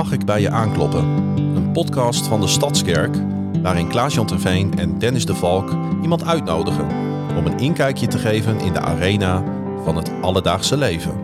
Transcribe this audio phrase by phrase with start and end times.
[0.00, 1.04] Mag ik bij je aankloppen?
[1.36, 3.16] Een podcast van de Stadskerk
[3.62, 5.70] waarin Klaas-Jan Terveen en Dennis de Valk
[6.02, 6.88] iemand uitnodigen
[7.36, 9.44] om een inkijkje te geven in de arena
[9.84, 11.20] van het alledaagse leven.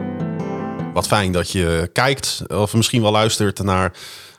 [0.93, 3.93] Wat fijn dat je kijkt of misschien wel luistert naar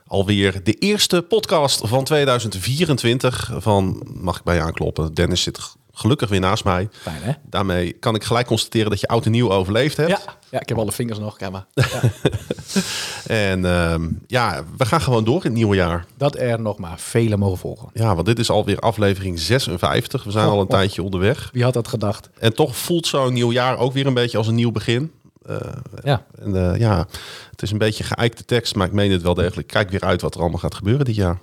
[0.08, 5.14] alweer de eerste podcast van 2024 van Mag ik bij je aankloppen?
[5.14, 6.90] Dennis zit gelukkig weer naast mij.
[6.92, 7.32] Fijn hè?
[7.50, 10.10] Daarmee kan ik gelijk constateren dat je oud en nieuw overleefd hebt.
[10.10, 11.66] Ja, ja ik heb alle vingers nog, kijk maar.
[11.74, 12.02] Ja.
[13.28, 16.06] En ehm, ja, we gaan gewoon door in het nieuwe jaar.
[16.18, 17.90] Dat er nog maar vele mogen volgen.
[17.94, 20.24] Ja, want dit is alweer aflevering 56.
[20.24, 20.70] We zijn Oh, al een oh.
[20.70, 21.50] tijdje onderweg.
[21.52, 22.30] Wie had dat gedacht?
[22.40, 25.12] En toch voelt zo'n nieuw jaar ook weer een beetje als een nieuw begin.
[25.46, 25.58] Eh,
[26.04, 27.08] Ja, en eh, ja,
[27.52, 29.68] het is een beetje geëikte tekst, maar ik meen het wel degelijk.
[29.68, 31.40] Kijk weer uit wat er allemaal gaat gebeuren dit jaar.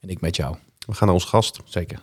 [0.00, 0.56] en ik met jou.
[0.86, 1.60] We gaan naar ons gast.
[1.64, 1.98] Zeker.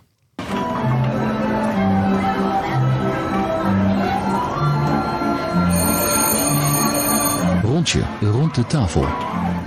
[7.82, 9.06] Rondje rond de tafel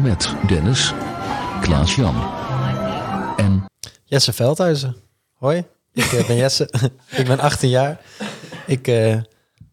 [0.02, 0.92] met Dennis,
[1.60, 2.14] Klaas-Jan
[3.36, 3.64] en
[4.04, 4.96] Jesse Veldhuizen.
[5.32, 6.70] Hoi, ik eh, ben Jesse.
[7.20, 8.00] ik ben 18 jaar.
[8.66, 9.16] Ik eh,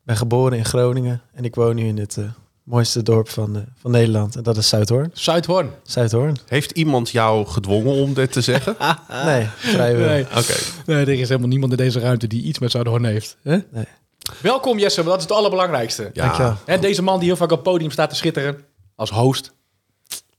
[0.04, 2.26] ben geboren in Groningen en ik woon nu in het eh,
[2.64, 4.36] mooiste dorp van, van Nederland.
[4.36, 5.12] En dat is Zuidhoorn.
[5.14, 5.70] Zuidhoorn.
[5.84, 6.38] Zuidhoorn.
[6.48, 8.76] Heeft iemand jou gedwongen om dit te zeggen?
[9.26, 10.08] Nee, vrijwel.
[10.08, 10.24] Nee.
[10.24, 10.56] Oké.
[10.86, 13.38] nee, er is helemaal niemand in deze ruimte die iets met Zuidhoorn heeft.
[13.42, 13.58] Hè?
[13.72, 13.86] Nee.
[14.42, 16.10] Welkom Jesse, want dat is het allerbelangrijkste.
[16.14, 16.56] Ja, Dankjewel.
[16.66, 18.66] En deze man die heel vaak op het podium staat te schitteren
[18.96, 19.52] als host.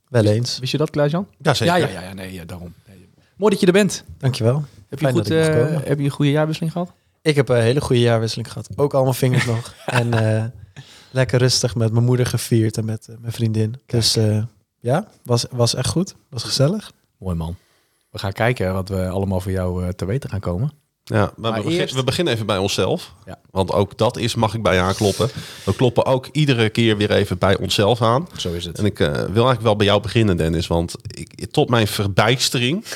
[0.08, 0.58] Wel eens.
[0.58, 1.26] Wist je dat, Klaas-Jan?
[1.38, 1.78] ja, zeker.
[1.78, 2.74] Ja, ja, ja, ja, nee, ja, daarom.
[2.88, 3.08] Nee.
[3.36, 4.04] Mooi dat je er bent.
[4.18, 4.64] Dankjewel.
[4.88, 5.46] Heb je, goed, eh,
[5.84, 6.92] heb je een goede jaarwisseling gehad?
[7.22, 8.68] Ik heb een hele goede jaarwisseling gehad.
[8.76, 9.74] Ook allemaal vingers nog.
[9.86, 10.44] En eh,
[11.10, 13.80] lekker rustig met mijn moeder gevierd en met eh, mijn vriendin.
[13.86, 14.42] Dus eh,
[14.80, 16.14] ja, was, was echt goed.
[16.28, 16.92] Was gezellig.
[17.18, 17.56] Mooi man.
[18.10, 20.72] We gaan kijken wat we allemaal voor jou eh, te weten gaan komen.
[21.12, 23.12] Ja, maar, Maar we, eerst- we beginnen even bij onszelf.
[23.26, 23.38] Ja.
[23.50, 25.30] Want ook dat is, mag ik bij je aankloppen.
[25.64, 28.28] We kloppen ook iedere keer weer even bij onszelf aan.
[28.36, 28.78] Zo is het.
[28.78, 30.66] En ik eh, wil eigenlijk wel bij jou beginnen, Dennis.
[30.66, 32.84] Want ik, tot mijn verbijstering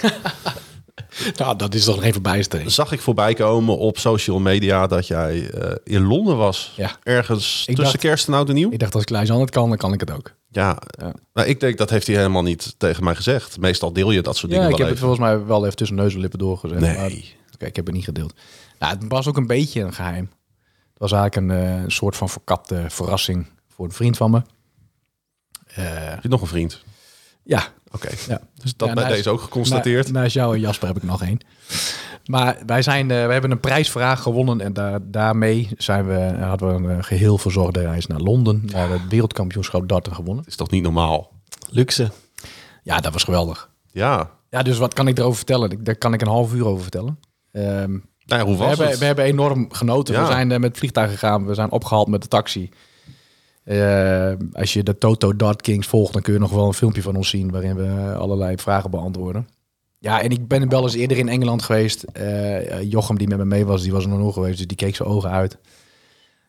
[1.36, 2.70] Nou, dat is toch geen verbijstering.
[2.72, 6.72] zag ik voorbij komen op social media dat jij eh, in Londen was.
[6.76, 6.90] Ja.
[7.02, 8.70] Ergens Ik tussen dacht- kerst en oud en nieuw.
[8.72, 10.32] Ik dacht, als Klaas-Jan het kan, dan kan ik het ook.
[10.50, 11.12] Ja, Ja.
[11.32, 13.58] maar ik denk dat heeft hij helemaal niet tegen mij gezegd.
[13.60, 15.08] Meestal deel je dat soort Ja, dingen ik heb het even.
[15.08, 16.80] volgens mij wel even tussen neus en lippen doorgezet.
[16.80, 16.96] Nee.
[16.96, 17.10] Maar-
[17.56, 18.34] Oké, ik heb het niet gedeeld.
[18.78, 20.30] Nou, het was ook een beetje een geheim.
[20.90, 24.42] Het was eigenlijk een eh, soort van verkapte verrassing voor een vriend van me.
[25.66, 26.82] Eh, Heb je nog een vriend?
[27.42, 27.62] ja,
[27.92, 28.40] Oké, ja.
[28.54, 30.12] dus dat Ja, bij naast- deze ook geconstateerd.
[30.12, 31.38] Na, naast jou en Jasper heb ik nog één.
[32.24, 36.68] Maar wij, zijn, eh, we hebben een prijsvraag gewonnen en daar, daarmee zijn we, hadden
[36.68, 40.44] we een eh, geheel verzorgde reis naar Londen, naar het wereldkampioenschap darten gewonnen.
[40.46, 41.32] is toch niet normaal?
[41.70, 42.10] Luxe.
[42.82, 43.70] Ja, dat was geweldig.
[43.90, 44.30] Ja.
[44.50, 45.70] Ja, dus wat kan ik erover vertellen?
[45.70, 47.18] Ik- Daar kan ik een half uur over vertellen.
[47.56, 47.90] Ehm,
[48.24, 48.98] Nou ja, hoe we, hebben, het?
[48.98, 50.14] we hebben enorm genoten.
[50.14, 50.20] Ja.
[50.20, 51.46] We zijn eh, met het vliegtuig gegaan.
[51.46, 52.70] We zijn opgehaald met de taxi.
[53.64, 57.02] Eh, als je de Toto Dart Kings volgt, dan kun je nog wel een filmpje
[57.02, 57.50] van ons zien...
[57.50, 59.48] waarin we allerlei vragen beantwoorden.
[59.98, 62.02] Ja, en ik ben wel eens eerder in Engeland geweest.
[62.02, 64.58] Eh, Jochem, die met me mee was, die was er nog nooit geweest.
[64.58, 65.58] Dus die keek zijn ogen uit.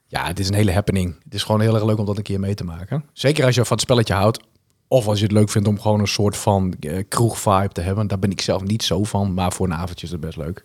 [0.08, 1.16] Ja, het is een hele happening.
[1.24, 3.04] Het is gewoon heel erg leuk om dat een keer mee te maken.
[3.14, 4.40] Zeker als je van het spelletje houdt.
[4.88, 8.08] Of als je het leuk vindt om gewoon een soort van eh, kroeg-vibe te hebben.
[8.08, 10.64] Daar ben ik zelf niet zo van, maar voor een avondje is het best leuk.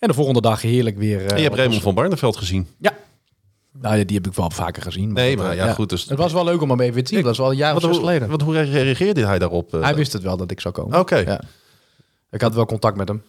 [0.00, 1.18] En de volgende dag heerlijk weer...
[1.18, 2.66] eh, En je hebt op Raymond van Barneveld gezien.
[2.78, 2.92] Ja.
[3.72, 5.12] Nou, ja, die heb ik wel vaker gezien.
[5.12, 5.88] Nee, dat, maar eh, ja, goed.
[5.88, 7.18] Dus, Het was wel leuk om hem even te zien.
[7.18, 8.28] Ik- dat is wel een jaar of zes geleden.
[8.28, 9.74] wat, hoe reageerde hij daarop?
[9.74, 9.80] eh?
[9.82, 10.98] Hij wist het wel dat ik zou komen.
[10.98, 11.16] Oké.
[11.16, 11.40] Ja.
[12.30, 13.22] Ik had wel contact met hem.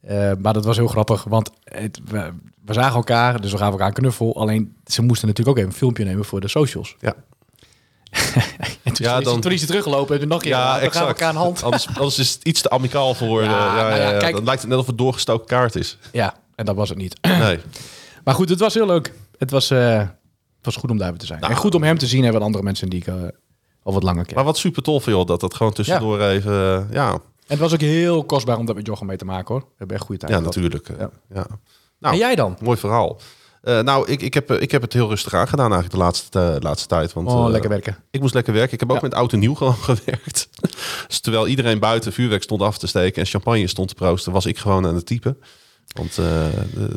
[0.00, 2.32] Eh, maar dat was heel grappig, want het, we,
[2.64, 4.36] we zagen elkaar, dus we gaven elkaar een knuffel.
[4.36, 6.96] Alleen, ze moesten natuurlijk ook even een filmpje nemen voor de socials.
[7.00, 7.14] Ja.
[9.02, 11.06] Ja, is, dan- toen is hij teruggelopen en toen nog een keer, Ja, we gaan
[11.06, 11.62] elkaar een hand.
[11.62, 13.42] Anders, anders is het iets te amicaal voor...
[13.42, 14.18] Ja, eh, ja, nou ja, ja, ja.
[14.18, 14.34] kijk.
[14.34, 15.98] Dan lijkt het net of het doorgestoken kaart is.
[16.12, 17.18] Ja, en dat was het niet.
[17.38, 17.58] Nee.
[18.24, 19.12] Maar goed, het was heel leuk.
[19.38, 20.08] Het was, eh, het
[20.62, 21.40] was goed om daar weer te zijn.
[21.40, 21.52] Nou.
[21.52, 23.14] en goed om hem te zien en wat andere mensen die ik eh,
[23.82, 24.34] al wat langer ken.
[24.34, 26.88] Maar wat super tof, joh, dat dat gewoon tussendoor even...
[26.90, 29.62] ja, En het was ook heel kostbaar om dat met Jochem mee te maken hoor.
[29.62, 30.88] We hebben echt goede tijd ja, natuurlijk.
[30.98, 31.10] Ja.
[31.34, 31.46] Ja.
[31.98, 32.56] Nou, En jij dan?
[32.60, 33.18] mooi verhaal.
[33.62, 36.56] Eh, nou, ik, ik, heb, eh, ik heb het heel rustig aangedaan eigenlijk de laatste,
[36.60, 37.12] laatste tijd.
[37.12, 37.96] Want, Oh, eh, lekker werken.
[38.10, 38.72] Ik moest lekker werken.
[38.72, 39.02] Ik heb ook Ja.
[39.02, 40.48] met oud en nieuw gewoon gewerkt.
[41.08, 44.46] dus terwijl iedereen buiten vuurwerk stond af te steken en champagne stond te proosten, was
[44.46, 45.38] ik gewoon aan het typen.
[45.96, 46.50] Want de,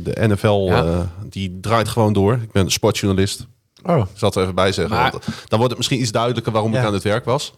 [0.03, 1.11] de NFL Ja.
[1.29, 2.33] die draait gewoon door.
[2.33, 3.45] Ik ben sportjournalist.
[3.83, 4.95] Oh, Ik zal het er even bij zeggen.
[4.95, 5.23] Maar- dan
[5.59, 7.53] wordt het misschien iets duidelijker waarom ik aan het werk was.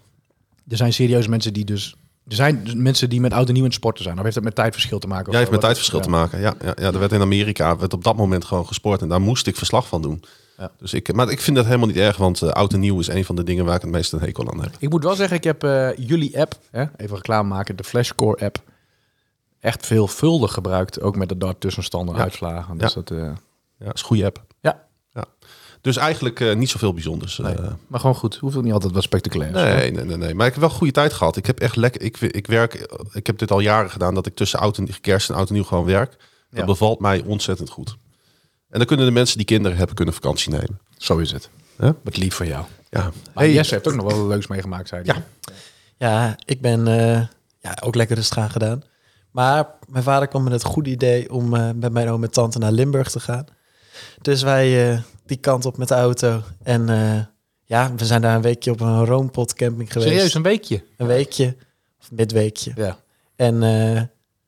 [0.68, 1.96] Er zijn serieus mensen die dus...
[2.28, 4.18] Er zijn dus mensen die met oud en nieuw in het sporten zijn.
[4.18, 5.30] Of heeft dat met tijdverschil te maken?
[5.30, 6.04] Jij heeft met tijdverschil Ja.
[6.04, 6.40] te maken.
[6.40, 9.22] Ja, ja, ja, er werd in Amerika werd op dat moment gewoon gesport en daar
[9.22, 10.24] moest ik verslag van doen.
[10.58, 10.72] Ja.
[10.80, 13.08] Dus ik, maar ik vind dat helemaal niet erg, want eh, oud en nieuw is
[13.08, 14.76] een van de dingen waar ik het meest een hekel aan heb.
[14.80, 18.46] Ik moet wel zeggen, ik heb eh, jullie app, hè, even reclame maken, de Flashscore
[18.46, 18.62] app,
[19.60, 21.02] echt veelvuldig gebruikt.
[21.02, 22.22] Ook met de dart tussenstanden, Ja.
[22.22, 22.78] uitslagen.
[22.78, 23.02] Dus Ja.
[23.02, 23.32] dat, eh,
[23.80, 24.44] Ja, is een goede app.
[25.82, 27.38] Dus eigenlijk eh, niet zoveel bijzonders.
[27.38, 27.54] Nee.
[27.54, 27.72] eh.
[27.88, 28.36] Maar gewoon goed.
[28.36, 29.52] Hoeft ook niet altijd wat spectaculair.
[29.52, 30.34] Nee, nee, nee, nee.
[30.36, 31.38] Maar ik heb wel een goede tijd gehad.
[31.38, 32.02] Ik heb echt lekker.
[32.02, 32.88] Ik, ik werk.
[33.14, 35.54] Ik heb dit al jaren gedaan dat ik tussen oud en kerst en oud en
[35.54, 36.10] nieuw gewoon werk.
[36.10, 36.66] Dat Ja.
[36.66, 37.98] bevalt mij ontzettend goed.
[38.70, 40.80] En dan kunnen de mensen die kinderen hebben kunnen vakantie nemen.
[40.98, 41.50] Zo is het.
[41.78, 41.92] Hè?
[42.04, 42.66] Wat lief van jou.
[42.90, 43.02] Ja.
[43.02, 43.12] Maar
[43.44, 45.16] Hey, Jesse heeft ook nog wel leuks meegemaakt, zei hij.
[45.16, 45.24] Ja.
[45.98, 47.22] Ja, ik ben eh,
[47.60, 48.84] ja, ook lekker rustig aan gedaan.
[49.32, 52.60] Maar mijn vader kwam met het goede idee om eh, met mijn oom en tante
[52.60, 53.46] naar Limburg te gaan.
[54.22, 56.42] Dus wij eh, die kant op met de auto.
[56.64, 57.20] En eh,
[57.64, 60.12] ja, we zijn daar een weekje op een roompot camping geweest.
[60.12, 60.84] Serieus, een weekje?
[60.98, 61.56] Een weekje,
[62.02, 62.72] of midweekje.
[62.76, 62.98] Ja.
[63.36, 63.96] En eh,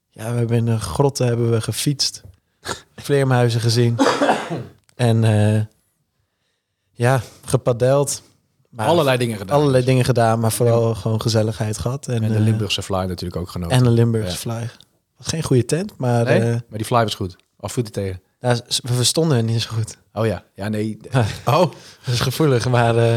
[0.09, 2.21] ja, we hebben in de grotten hebben we gefietst.
[2.95, 3.97] Vleermuizen gezien.
[4.95, 5.61] en eh,
[6.91, 8.21] ja, gepadeld.
[8.69, 9.55] Maar Allerlei dingen gedaan.
[9.59, 12.07] allerlei dingen gedaan, maar vooral gewoon gezelligheid gehad.
[12.07, 13.75] En, En de Limburgse fly natuurlijk ook genomen.
[13.75, 14.55] en een Limburgse Ja.
[14.59, 14.69] fly.
[15.19, 17.35] Geen goede tent, maar nee, maar die fly was goed.
[17.59, 18.21] Of voet tegen.
[18.39, 19.97] We verstonden het niet zo goed.
[20.13, 20.43] Oh ja.
[20.55, 20.97] Ja, nee.
[21.45, 21.71] Oh,
[22.05, 23.13] Dat is gevoelig, maar eh,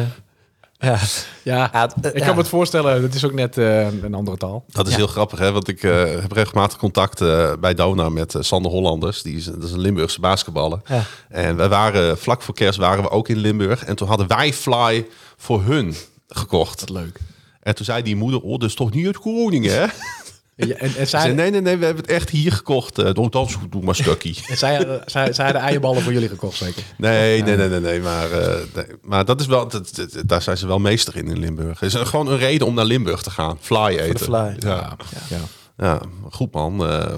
[0.78, 0.98] ja.
[1.42, 2.24] Ja, Ja, het- ik ja.
[2.24, 3.02] kan me het voorstellen.
[3.02, 4.64] Het is ook net eh, een andere taal.
[4.68, 4.98] dat is Ja.
[4.98, 5.52] heel grappig, hè?
[5.52, 9.22] Want ik eh, heb regelmatig contact eh, bij Dona met Sander Hollanders.
[9.22, 10.80] Die is, dat is een Limburgse basketballer.
[10.86, 11.02] Ja.
[11.28, 13.84] En wij waren vlak voor kerst waren we ook in Limburg.
[13.84, 15.94] En toen hadden wij Fly voor hun
[16.28, 16.80] gekocht.
[16.80, 17.18] Wat leuk.
[17.62, 19.86] En toen zei die moeder, oh, dat is toch niet uit Groningen, hè?
[20.56, 22.98] Ja, en, en Ze zij, zei, nee, nee, nee, we hebben het echt hier gekocht.
[22.98, 24.38] Uh, goed, doe maar stukkie.
[24.48, 26.82] en zij, hadden- zij, zij hadden eierballen voor jullie gekocht, zeker?
[26.96, 28.00] Nee, nee, nee, nee, nee.
[28.00, 31.26] Maar, eh, nee, maar dat is wel, dat, dat- daar zijn ze wel meester in
[31.26, 31.80] in Limburg.
[31.80, 33.58] Het is gewoon een reden om naar Limburg te gaan.
[33.60, 34.16] Fly eten.
[34.16, 34.56] de fly.
[34.58, 34.96] Ja,
[35.28, 35.38] Ja.
[35.76, 36.00] ja
[36.30, 36.86] goed man.
[36.86, 37.14] Eh,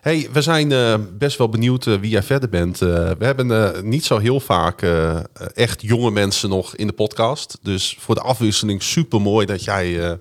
[0.00, 2.82] hey, we zijn eh, best wel benieuwd eh, wie jij verder bent.
[2.82, 2.88] Eh,
[3.18, 5.18] we hebben eh, niet zo heel vaak eh,
[5.54, 7.58] echt jonge mensen nog in de podcast.
[7.62, 10.12] Dus voor de afwisseling super mooi dat jij, eh,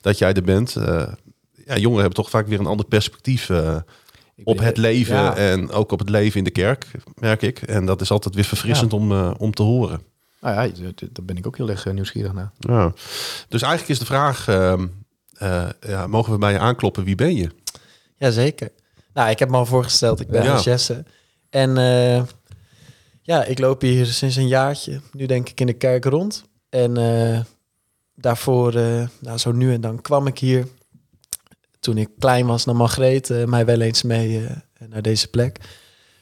[0.00, 0.76] dat jij er bent.
[1.66, 3.76] Ja, jongeren hebben toch vaak weer een ander perspectief eh,
[4.44, 5.36] op het leven Ja.
[5.36, 7.62] en ook op het leven in de kerk, merk ik.
[7.62, 10.00] En dat is altijd weer verfrissend om, eh, om te horen.
[10.40, 12.50] Nou ja, daar ben ik ook heel erg eh, nieuwsgierig naar.
[12.58, 12.92] Ja.
[13.48, 14.86] Dus eigenlijk is de vraag, ehm,
[15.32, 17.50] eh, ja, mogen we bij je aankloppen, wie ben je?
[18.16, 18.70] Jazeker.
[19.12, 20.20] Nou, ik heb me al voorgesteld.
[20.20, 20.60] Ik ben Ja.
[20.60, 21.04] Jesse.
[21.50, 22.22] En eh,
[23.22, 25.00] ja, ik loop hier sinds een jaartje.
[25.12, 26.44] Nu denk ik in de kerk rond.
[26.68, 27.40] En eh,
[28.14, 30.66] daarvoor, eh, nou zo nu en dan kwam ik hier.
[31.84, 34.56] Toen ik klein was, nam Margreet eh, mij wel eens mee eh,
[34.88, 35.58] naar deze plek.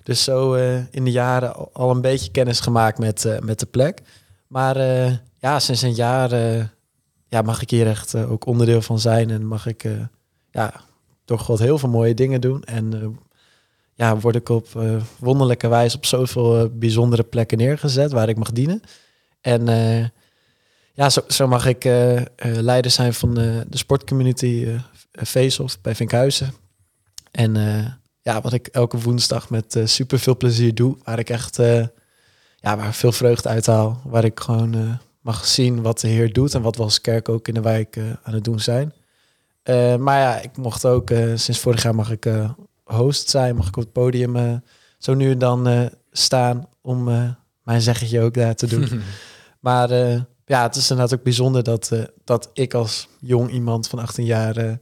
[0.03, 4.03] Dus zo eh, in de jaren al, een beetje kennis gemaakt met, met de plek.
[4.47, 4.77] Maar
[5.39, 6.31] ja, sinds een jaar
[7.29, 9.31] ja, mag ik hier echt ook onderdeel van zijn.
[9.31, 9.85] En mag ik
[10.51, 10.81] ja,
[11.25, 12.63] door God heel veel mooie dingen doen.
[12.63, 13.19] En
[13.95, 14.69] ja, word ik op
[15.19, 18.81] wonderlijke wijze op zoveel bijzondere plekken neergezet waar ik mag dienen.
[19.41, 19.67] En
[20.93, 21.85] ja, zo, zo mag ik
[22.41, 24.67] leider zijn van eh, de sportcommunity
[25.13, 26.55] Veesoft bij Vinkhuizen.
[27.31, 27.87] En eh,
[28.23, 31.87] ja, wat ik elke woensdag met eh, super veel plezier doe, waar ik echt eh,
[32.57, 34.81] ja, waar ik veel vreugde uit haal, waar ik gewoon eh,
[35.21, 37.97] mag zien wat de Heer doet en wat we als kerk ook in de wijk
[37.97, 38.93] eh, aan het doen zijn.
[39.63, 42.51] Eh, maar ja, ik mocht ook, eh, sinds vorig jaar mag ik eh,
[42.85, 44.55] host zijn, mag ik op het podium eh,
[44.99, 47.31] zo nu en dan eh, staan om eh,
[47.63, 49.03] mijn zeggetje ook daar te doen.
[49.61, 53.89] maar eh, ja, het is inderdaad ook bijzonder dat, eh, dat ik als jong iemand
[53.89, 54.73] van 18 jaar eh,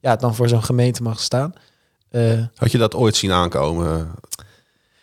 [0.00, 1.52] ja, dan voor zo'n gemeente mag staan.
[2.10, 4.10] Eh, Had je dat ooit zien aankomen?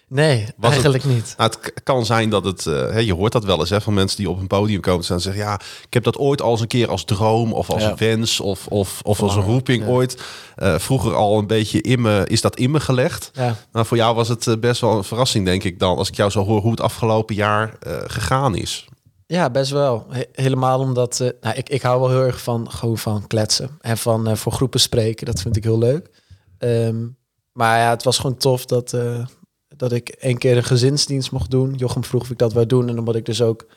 [0.07, 1.33] nee, Was eigenlijk niet.
[1.37, 4.17] Nou, het kan zijn dat het, eh, je hoort dat wel eens hè, van mensen
[4.17, 5.53] die op een podium komen staan en zeggen, ja,
[5.87, 7.95] ik heb dat ooit al eens een keer als droom of als Ja.
[7.95, 9.89] wens of, of, of als een roeping ja.
[9.89, 10.21] ooit
[10.55, 13.29] eh, vroeger al een beetje in me, is dat in me gelegd.
[13.33, 13.55] Ja.
[13.71, 16.29] Nou, voor jou was het best wel een verrassing, denk ik dan, als ik jou
[16.31, 17.73] zo hoor hoe het afgelopen jaar
[18.07, 18.87] gegaan is.
[19.27, 20.05] Ja, best wel.
[20.09, 23.77] He- helemaal omdat eh, nou, ik, ik hou wel heel erg van gewoon van kletsen
[23.81, 25.25] en van eh, voor groepen spreken.
[25.25, 26.09] Dat vind ik heel leuk.
[26.57, 27.07] Ehm,
[27.51, 29.25] maar ja, het was gewoon tof dat, eh,
[29.67, 31.73] dat ik één keer een gezinsdienst mocht doen.
[31.73, 32.89] Jochem vroeg of ik dat wou doen.
[32.89, 33.67] En omdat ik dus ook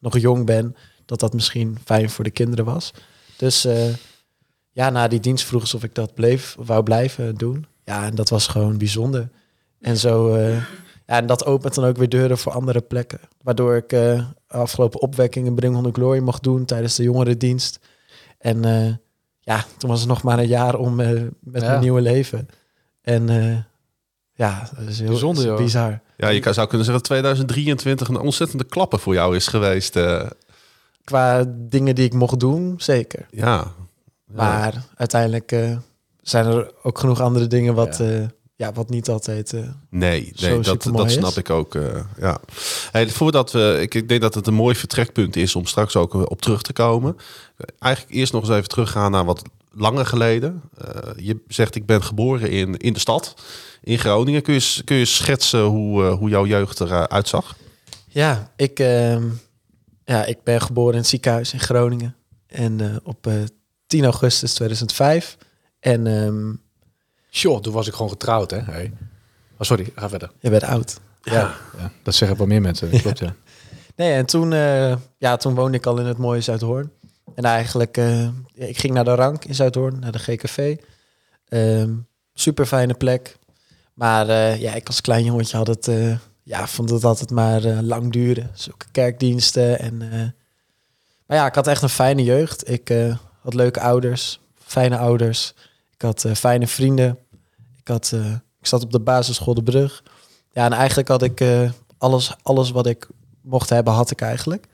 [0.00, 2.90] nog jong ben, dat dat misschien fijn voor de kinderen was.
[3.36, 3.66] Dus
[4.70, 7.66] ja, na die dienst vroeg ze of ik dat bleef, wou blijven doen.
[7.84, 9.28] Ja, en dat was gewoon bijzonder.
[9.80, 10.34] En zo,
[11.06, 13.20] en dat opent dan ook weer deuren voor andere plekken.
[13.42, 13.92] Waardoor ik
[14.50, 17.78] afgelopen opwekkingen Bring on the Glory mocht doen tijdens de jongerendienst.
[18.38, 18.94] En eh,
[19.40, 21.68] ja, toen was het nog maar een jaar om eh, met Ja.
[21.68, 22.48] mijn nieuwe leven.
[23.02, 23.56] En eh,
[24.32, 25.84] ja, dat is heel Bijzonder, dat is joh.
[25.86, 26.00] bizar.
[26.16, 29.96] Ja, je kan- zou kunnen zeggen dat 2023 een ontzettende klapper voor jou is geweest.
[29.96, 30.26] eh.
[31.04, 33.26] Qua dingen die ik mocht doen, zeker.
[33.30, 33.46] ja.
[33.46, 33.72] Ja.
[34.36, 35.76] Maar uiteindelijk eh,
[36.20, 38.26] zijn er ook genoeg andere dingen wat, Ja.
[38.60, 38.72] Ja.
[38.72, 39.52] wat niet altijd...
[39.52, 41.12] eh, Nee, nee dat, dat is.
[41.12, 41.74] snap ik ook.
[41.74, 42.40] eh, ja.
[42.90, 46.14] Hey, voordat we, ik, ik denk dat het een mooi vertrekpunt is om straks ook
[46.14, 47.16] eh, op terug te komen.
[47.78, 50.62] Eigenlijk eerst nog eens even teruggaan naar wat langer geleden.
[51.16, 53.34] Je zegt, ik ben geboren in, in de stad,
[53.82, 54.42] in Groningen.
[54.42, 57.56] Kun je, kun je schetsen hoe, hoe jouw jeugd eruit zag?
[58.08, 59.24] Ja, ik, ehm,
[60.04, 62.14] ja, ik ben geboren in het ziekenhuis in Groningen.
[62.46, 63.34] En op eh
[63.86, 65.36] 10 augustus 2005.
[65.80, 66.52] En ehm,
[67.30, 68.58] Sjoh, toen was ik gewoon getrouwd, hè?
[68.58, 68.92] Hey.
[69.52, 70.30] Oh, sorry, ga verder.
[70.38, 71.00] je bent oud.
[71.22, 71.54] Ja.
[71.78, 72.90] ja, dat zeggen wel meer mensen.
[72.90, 73.34] Dat Klopt, ja.
[73.96, 76.90] Nee, en toen, eh, ja, toen woonde ik al in het mooie Zuidhoorn.
[77.34, 78.22] En eigenlijk, eh,
[78.54, 80.76] ja, ik ging naar de Rank in Zuidhoorn, naar de GKV.
[81.48, 81.90] Ehm
[82.40, 83.36] super fijne plek.
[83.94, 87.62] Maar eh, ja, ik als klein jongetje had het, eh, ja, vond het altijd maar
[87.62, 88.50] lang duren.
[88.54, 89.78] Zulke kerkdiensten.
[89.78, 90.28] En, eh,
[91.26, 92.70] maar ja, ik had echt een fijne jeugd.
[92.70, 95.54] Ik eh, had leuke ouders, fijne ouders.
[96.00, 97.18] Ik had eh, fijne vrienden.
[97.78, 100.02] Ik, had, eh, ik zat op de basisschool De Brug.
[100.52, 103.08] Ja, en eigenlijk had ik eh, alles, alles wat ik
[103.42, 104.66] mocht hebben, had ik eigenlijk.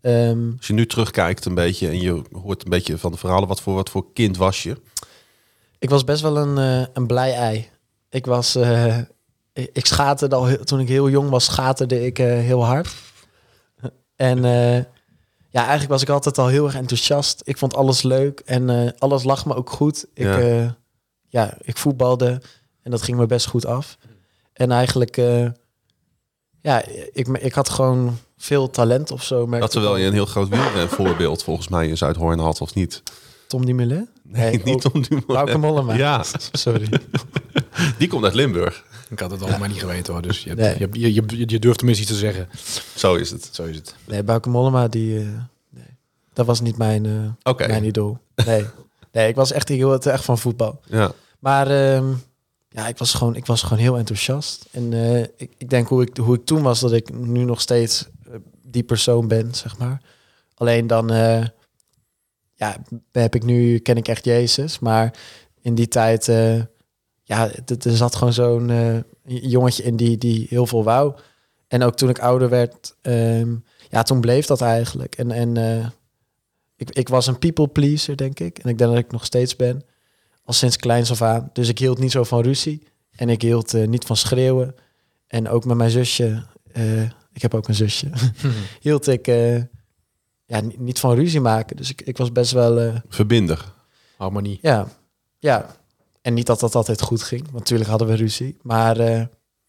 [0.00, 3.48] Ehm, Als je nu terugkijkt een beetje en je hoort een beetje van de verhalen,
[3.48, 4.80] wat voor, wat voor kind was je?
[5.78, 7.68] ik was best wel een, een blij ei.
[8.10, 8.56] Ik was,
[9.52, 12.94] ik, ik schaterde al toen ik heel jong was, schaterde ik heel hard.
[14.16, 14.44] En
[15.54, 17.40] ja, eigenlijk was ik altijd al heel erg enthousiast.
[17.44, 20.06] Ik vond alles leuk en eh, alles lag me ook goed.
[20.14, 20.38] Ik, Ja.
[20.38, 20.76] ja.
[21.28, 22.40] ja, ik voetbalde
[22.82, 23.98] en dat ging me best goed af.
[24.52, 25.46] En eigenlijk, eh,
[26.60, 29.46] ja, ik, ik had gewoon veel talent of zo.
[29.46, 33.02] Dat terwijl je een heel groot wielrenvoorbeeld volgens mij in Zuidhoorn had, of niet?
[33.46, 34.08] Tom Dumoulin?
[34.22, 35.26] Nee, niet ook om Dumoulin.
[35.26, 35.94] Bauke Mollema.
[35.94, 36.88] Ja, Sorry.
[37.98, 38.84] die komt uit Limburg.
[39.14, 40.22] Ik had het allemaal niet geweten hoor.
[40.22, 40.72] Dus je, hebt- Nee.
[40.72, 42.48] je, hebt- je, je, je durft tenminste iets te zeggen.
[42.94, 43.48] Zo is het.
[43.52, 43.94] Zo is het.
[44.06, 45.26] Nee, Bauke Mollema, die, eh,
[45.70, 45.84] nee,
[46.32, 48.18] dat was niet mijn, eh, Oké, mijn idool.
[48.46, 48.64] Nee.
[49.12, 50.80] nee, ik was echt heel te echt van voetbal.
[50.86, 51.12] ja.
[51.38, 52.12] Maar ehm,
[52.68, 54.66] ja, ik was, gewoon, ik was gewoon heel enthousiast.
[54.70, 57.60] En eh, ik, ik denk hoe ik, hoe ik toen was, dat ik nu nog
[57.60, 58.08] steeds
[58.62, 60.00] die persoon ben, zeg maar.
[60.54, 61.44] Alleen dan, eh,
[62.54, 62.76] ja,
[63.12, 64.78] heb ik nu, ken ik echt Jezus.
[64.78, 65.14] Maar
[65.60, 66.60] in die tijd, eh,
[67.24, 71.14] ja, er zat gewoon zo'n eh, jongetje in die, die heel veel wou.
[71.68, 73.54] En ook toen ik ouder werd, ehm,
[73.90, 75.14] ja, toen bleef dat eigenlijk.
[75.14, 75.86] En, en eh,
[76.76, 78.58] ik, ik was een people pleaser, denk ik.
[78.58, 79.82] En ik denk dat ik nog steeds ben.
[80.44, 81.50] Al sinds kleins af aan.
[81.52, 82.86] Dus ik hield niet zo van ruzie.
[83.10, 84.74] En ik hield eh, niet van schreeuwen.
[85.26, 86.42] En ook met mijn zusje.
[87.32, 88.10] ik heb ook een zusje.
[88.80, 89.26] hield ik
[90.46, 91.76] ja, ni- niet van ruzie maken.
[91.76, 93.02] Dus ik, ik was best wel...
[93.08, 93.72] Verbinder.
[94.16, 94.58] Harmonie.
[94.62, 94.88] ja,
[95.38, 95.76] ja.
[96.24, 97.42] En niet dat dat altijd goed ging.
[97.42, 98.56] Want natuurlijk hadden we ruzie.
[98.62, 99.22] Maar eh,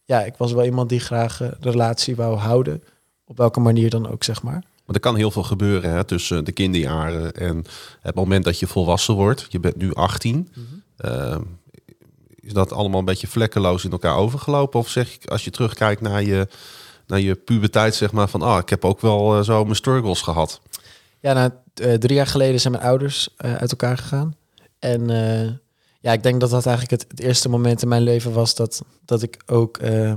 [0.04, 2.84] ja, ik was wel iemand die graag eh, de relatie wou houden.
[3.26, 4.64] Op welke manier dan ook, zeg maar.
[4.86, 7.66] Maar er kan heel veel gebeuren hè, tussen de kinderjaren en
[8.02, 9.46] het moment dat je volwassen wordt.
[9.50, 10.50] Je bent nu 18.
[10.98, 11.38] Eh,
[12.36, 14.80] is dat allemaal een beetje vlekkeloos in elkaar overgelopen?
[14.80, 16.48] Of zeg je, als je terugkijkt naar je,
[17.08, 20.22] naar je puberteit, zeg maar van, ah, ik heb ook wel eh, zo mijn struggles
[20.22, 20.62] gehad.
[21.20, 24.36] Ja, nou, eh, drie jaar geleden zijn mijn ouders eh, uit elkaar gegaan.
[24.80, 25.52] En eh,
[26.06, 28.82] ja, ik denk dat dat eigenlijk het, het eerste moment in mijn leven was dat,
[29.06, 30.14] dat ik ook eh,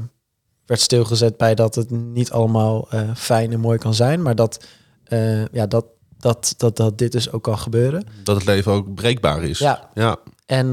[0.67, 4.23] werd stilgezet bij dat het niet allemaal eh, fijn en mooi kan zijn.
[4.23, 4.65] Maar dat,
[5.05, 5.85] eh, ja, dat,
[6.19, 8.07] dat, dat, dat dit dus ook kan gebeuren.
[8.25, 9.59] Dat het leven ook breekbaar is.
[9.59, 10.17] Ja, ja.
[10.47, 10.71] en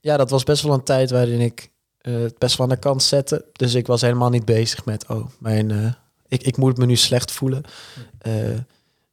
[0.00, 3.02] ja, dat was best wel een tijd waarin ik het best wel aan de kant
[3.02, 3.44] zette.
[3.52, 5.96] Dus ik was helemaal niet bezig met, oh, mijn,
[6.28, 7.62] ik, ik moet me nu slecht voelen.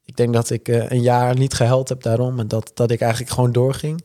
[0.06, 2.40] Ik denk dat ik een jaar niet gehuild heb daarom.
[2.40, 4.04] En dat, dat ik eigenlijk gewoon doorging.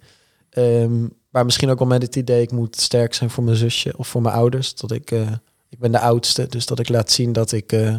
[0.56, 3.96] Ehm, maar misschien ook wel met het idee, ik moet sterk zijn voor mijn zusje
[3.96, 4.74] of voor mijn ouders.
[4.74, 5.32] Dat ik, eh,
[5.68, 7.96] ik ben de oudste, dus dat ik laat zien dat ik, eh,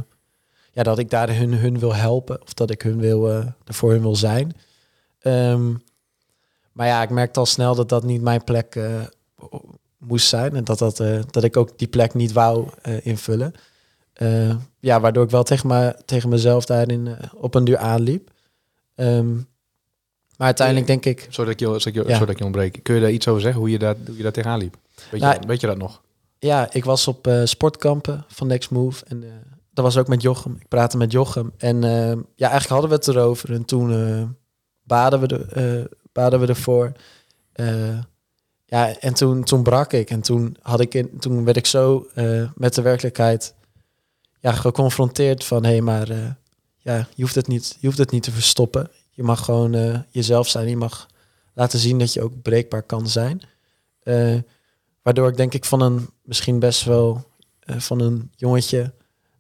[0.72, 2.42] ja, dat ik daar hun, hun wil helpen.
[2.42, 4.56] Of dat ik hun wil, eh, voor hun wil zijn.
[5.20, 5.74] Ehm,
[6.72, 8.80] maar ja, ik merkte al snel dat dat niet mijn plek
[9.98, 10.56] moest zijn.
[10.56, 10.98] En dat, dat,
[11.32, 12.70] dat ik ook die plek niet wou
[13.02, 13.54] invullen.
[14.14, 18.32] Eh, ja, waardoor ik wel tegen, me, tegen mezelf daarin op een duur aanliep.
[18.96, 19.38] Ehm,
[20.38, 21.28] maar uiteindelijk denk ik...
[21.30, 22.10] Sorry dat ik je, sorry ik je- Ja.
[22.10, 22.80] sorry dat ik je ontbreek.
[22.84, 23.60] Kun je daar iets over zeggen?
[23.60, 24.76] Hoe je daar, hoe je daar tegenaan liep?
[25.12, 26.02] Weet, Nou, je, weet je dat nog?
[26.40, 29.06] Ja, ik was op eh, sportkampen van Next Move.
[29.06, 29.30] En eh,
[29.74, 30.56] dat was ook met Jochem.
[30.60, 31.52] Ik praatte met Jochem.
[31.58, 31.92] En eh,
[32.36, 33.54] ja, eigenlijk hadden we het erover.
[33.54, 34.24] En toen eh,
[34.84, 36.92] baden, we de, eh, baden we ervoor.
[37.54, 37.98] Eh,
[38.66, 40.10] ja, en toen, toen brak ik.
[40.10, 43.54] En toen, had ik in, toen werd ik zo eh, met de werkelijkheid
[44.40, 45.64] ja, geconfronteerd van...
[45.64, 46.18] hé, hey, maar eh,
[46.78, 48.90] ja, je, hoeft het niet, je hoeft het niet te verstoppen.
[49.18, 50.70] Je mag gewoon eh, jezelf zijn.
[50.70, 51.08] Je mag
[51.54, 53.42] laten zien dat je ook breekbaar kan zijn.
[54.00, 54.38] Eh,
[55.02, 57.26] Waardoor ik denk ik van een misschien best wel
[57.60, 58.94] eh, van een jongetje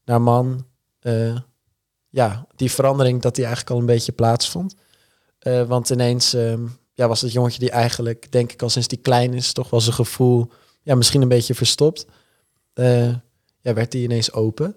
[0.05, 0.65] naar man.
[2.10, 4.75] ja, die verandering dat die eigenlijk al een beetje plaatsvond.
[5.67, 9.34] Want ineens ehm, ja, was het jongetje die eigenlijk, denk ik, al sinds die klein
[9.34, 12.05] is, toch wel zijn gevoel, ja, misschien een beetje verstopt.
[12.74, 14.75] Ja, werd die ineens open.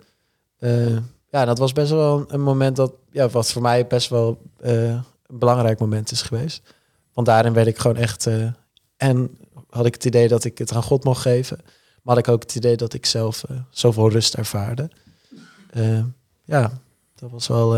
[1.31, 4.83] Ja, dat was best wel een, moment dat, ja, wat voor mij best wel eh,
[4.91, 5.03] een
[5.39, 6.63] belangrijk moment is geweest.
[7.13, 8.47] Want daarin werd ik gewoon echt, eh,
[8.97, 9.37] en
[9.71, 11.59] had ik het idee dat ik het aan God mocht geven.
[12.03, 14.91] Maar had ik ook het idee dat ik zelf eh, zoveel rust ervaarde.
[16.45, 16.71] Ja,
[17.15, 17.77] dat was wel...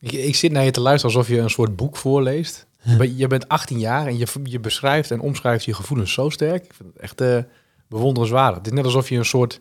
[0.00, 2.66] Ik, ik zit naar je te luisteren alsof je een soort boek voorleest.
[2.82, 6.28] Je bent- Je bent 18 jaar en je, je beschrijft en omschrijft je gevoelens zo
[6.28, 6.64] sterk.
[6.64, 7.44] Ik vind het echt
[7.88, 8.58] bewonderenswaardig.
[8.58, 9.60] Het is net alsof je een soort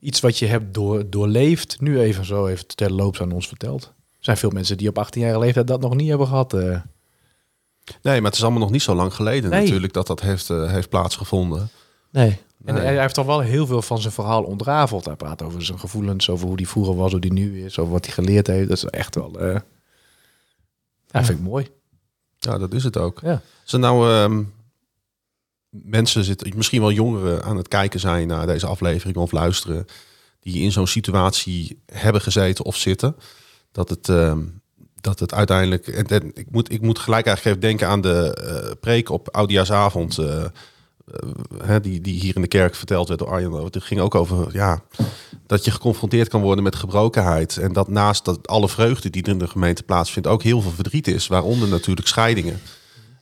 [0.00, 3.82] iets wat je hebt door, doorleefd, nu even zo even terloops aan ons vertelt.
[3.84, 6.52] Er zijn veel mensen die op 18 jaar leeftijd dat nog niet hebben gehad.
[6.54, 6.80] eh.
[8.02, 9.62] Nee, maar het is allemaal nog niet zo lang geleden Nee.
[9.62, 11.68] natuurlijk dat dat heeft, eh, heeft plaatsgevonden.
[12.10, 12.82] nee, En Nee.
[12.84, 15.04] hij, heeft toch wel heel veel van zijn verhaal ontrafeld.
[15.04, 17.92] Hij praat over zijn gevoelens, over hoe hij vroeger was, hoe hij nu is, over
[17.92, 18.68] wat hij geleerd heeft.
[18.68, 19.38] Dat is echt wel...
[19.40, 19.60] eh
[21.10, 21.68] ja, vind ik mooi.
[22.38, 23.20] Ja, dat is het ook.
[23.22, 23.40] Ja.
[23.66, 24.42] Er nou ehm,
[25.84, 29.86] mensen zitten, misschien wel jongeren aan het kijken zijn naar deze aflevering of luisteren,
[30.40, 33.16] die in zo'n situatie hebben gezeten of zitten,
[33.72, 34.40] dat het, ehm,
[35.00, 35.88] dat het uiteindelijk.
[35.88, 39.28] En, en ik, moet, ik moet gelijk eigenlijk even denken aan de eh, preek op
[39.30, 40.18] Oudjaarsavond.
[40.18, 40.50] eh, eh,
[41.64, 43.52] hè, die, die hier in de kerk verteld werd door Arjen.
[43.52, 44.82] Het ging ook over ja,
[45.46, 47.56] dat je geconfronteerd kan worden met gebrokenheid.
[47.56, 50.70] En dat naast dat alle vreugde die er in de gemeente plaatsvindt, ook heel veel
[50.70, 51.26] verdriet is.
[51.26, 52.60] Waaronder natuurlijk scheidingen.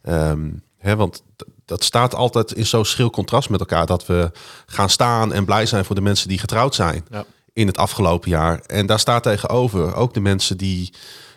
[0.02, 1.22] Ehm, hè, want
[1.64, 3.86] dat staat altijd in zo'n schril contrast met elkaar.
[3.86, 4.30] Dat we
[4.66, 7.24] gaan staan en blij zijn voor de mensen die getrouwd zijn Ja.
[7.52, 8.60] in het afgelopen jaar.
[8.66, 10.92] En daar staat tegenover ook de mensen die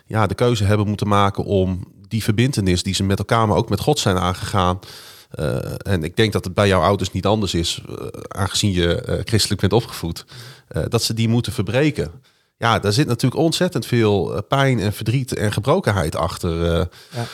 [0.06, 3.68] ja, de keuze hebben moeten maken om die verbindenis die ze met elkaar, maar ook
[3.68, 4.78] met God zijn aangegaan.
[5.30, 8.94] Eh, en ik denk dat het bij jouw ouders niet anders is, eh, aangezien je
[8.94, 10.24] eh, christelijk bent opgevoed,
[10.88, 12.10] dat ze die moeten verbreken.
[12.58, 16.64] Ja, daar zit natuurlijk ontzettend veel eh, pijn en verdriet en gebrokenheid achter.
[16.64, 17.24] eh, Ja.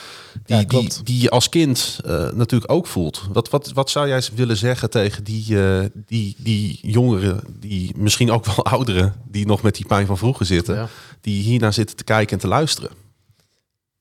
[0.45, 3.27] die, Ja, die, die je als kind eh, natuurlijk ook voelt.
[3.33, 5.57] Wat, wat, wat zou jij willen zeggen tegen die,
[6.05, 10.45] die, die jongeren, die misschien ook wel ouderen, die nog met die pijn van vroeger
[10.45, 10.87] zitten, Ja.
[11.21, 12.89] die hiernaar zitten te kijken en te luisteren?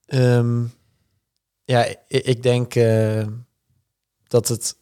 [0.06, 0.62] Ehm,
[1.64, 2.74] ja, ik, ik denk
[4.28, 4.76] dat het.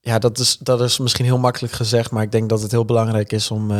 [0.00, 2.84] Ja, dat is, dat is misschien heel makkelijk gezegd, maar ik denk dat het heel
[2.84, 3.70] belangrijk is om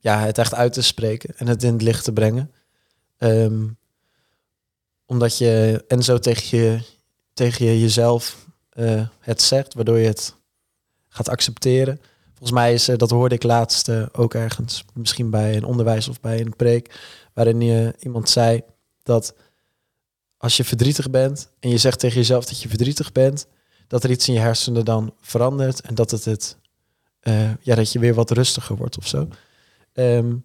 [0.00, 2.52] ja, het echt uit te spreken en het in het licht te brengen.
[3.18, 3.66] Ehm,
[5.06, 6.80] omdat je en zo tegen je,
[7.32, 10.34] tegen je jezelf eh, het zegt, waardoor je het
[11.08, 12.00] gaat accepteren.
[12.28, 16.08] Volgens mij is, eh, dat hoorde ik laatst eh, ook ergens, misschien bij een onderwijs
[16.08, 17.00] of bij een preek,
[17.34, 18.62] waarin je, iemand zei
[19.02, 19.34] dat
[20.36, 23.46] als je verdrietig bent en je zegt tegen jezelf dat je verdrietig bent,
[23.86, 26.56] dat er iets in je hersenen dan verandert en dat het het,
[27.60, 29.28] ja, dat je weer wat rustiger wordt of zo.
[30.00, 30.36] Ehm,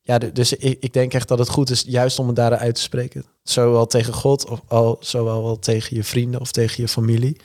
[0.00, 2.74] ja, dus ik, ik denk echt dat het goed is juist om het daar uit
[2.74, 3.24] te spreken.
[3.42, 7.40] Zowel tegen God of al, zowel wel tegen je vrienden of tegen je familie.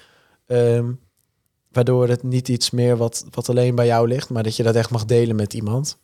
[0.45, 0.91] Ehm,
[1.71, 4.75] waardoor het niet iets meer wat, wat alleen bij jou ligt, maar dat je dat
[4.75, 5.97] echt mag delen met iemand.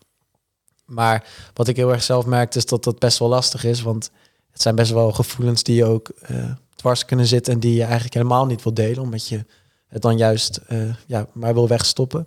[0.86, 4.12] Maar wat ik heel erg zelf merkte is dat dat best wel lastig is, want
[4.52, 7.84] het zijn best wel gevoelens die je ook eh, dwars kunnen zitten en die je
[7.84, 9.46] eigenlijk helemaal niet wil delen, omdat je
[9.88, 12.26] het dan juist eh, ja, maar wil wegstoppen.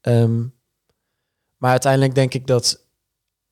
[0.00, 0.42] Ehm,
[1.58, 2.80] maar uiteindelijk denk ik dat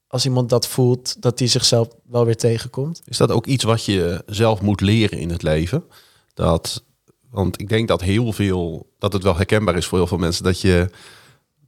[0.06, 3.02] als iemand dat voelt, dat die zichzelf wel weer tegenkomt.
[3.04, 5.84] Is dat ook iets wat je zelf moet leren in het leven?
[6.34, 6.84] Dat,
[7.30, 10.44] want ik denk dat heel veel, dat het wel herkenbaar is voor heel veel mensen,
[10.44, 10.90] dat je,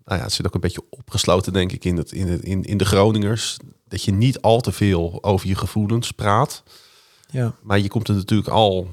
[0.05, 2.63] nou ja, het zit ook een beetje opgesloten, denk ik, in, het, in, het, in,
[2.63, 3.57] in de Groningers,
[3.89, 6.63] dat je niet al te veel over je gevoelens praat.
[7.31, 8.89] Ja, Maar je komt er natuurlijk al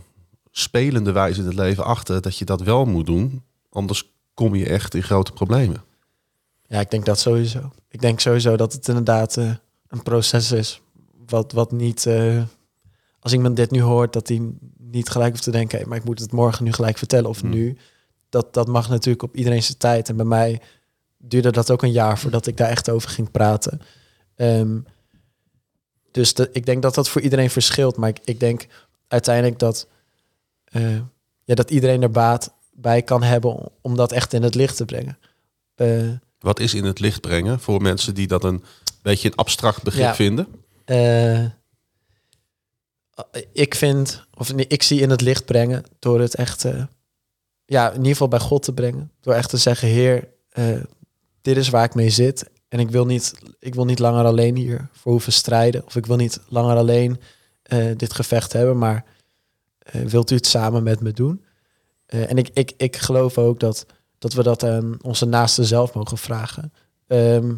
[0.52, 3.44] spelende wijze in het leven achter dat je dat wel moet doen.
[3.70, 5.84] Anders kom je echt in grote problemen.
[6.68, 7.72] Ja ik denk dat sowieso.
[7.90, 9.52] Ik denk sowieso dat het inderdaad eh,
[9.88, 10.82] een proces is.
[11.28, 12.44] Wat, wat niet, eh,
[13.20, 14.42] als iemand dit nu hoort, dat hij
[14.78, 17.40] niet gelijk hoeft te denken, hey, maar ik moet het morgen nu gelijk vertellen of
[17.40, 17.50] Hmm.
[17.50, 17.78] nu.
[18.30, 20.10] Dat, dat mag natuurlijk op iedereen zijn tijd.
[20.10, 20.62] En bij mij
[21.18, 23.82] duurde dat ook een jaar voordat ik daar echt over ging praten.
[24.36, 24.78] Ehm,
[26.12, 27.98] dus de, ik denk dat dat voor iedereen verschilt.
[27.98, 28.68] Maar ik, ik denk
[29.08, 29.88] uiteindelijk dat,
[30.64, 30.96] eh,
[31.44, 34.86] ja, dat iedereen er baat bij kan hebben om, dat echt in het licht te
[34.86, 35.18] brengen.
[35.76, 36.10] Eh,
[36.46, 38.64] Wat is in het licht brengen voor mensen die dat een
[39.02, 40.16] beetje een abstract begrip Ja.
[40.16, 40.48] vinden?
[40.86, 41.46] Eh,
[43.54, 46.84] ik vind, of nee, ik zie in het licht brengen door het echt, eh,
[47.66, 49.12] ja, in ieder geval bij God te brengen.
[49.22, 50.82] Door echt te zeggen, Heer, eh,
[51.42, 52.50] dit is waar ik mee zit.
[52.68, 55.86] En ik wil niet, ik wil niet langer alleen hier voor hoeven strijden.
[55.86, 57.20] Of ik wil niet langer alleen
[57.98, 59.06] dit gevecht hebben, maar
[59.92, 61.46] wilt u het samen met me doen?
[62.06, 63.86] En ik, ik, ik geloof ook dat,
[64.26, 66.74] dat we dat aan onze naaste zelf mogen vragen.
[67.08, 67.56] Ehm,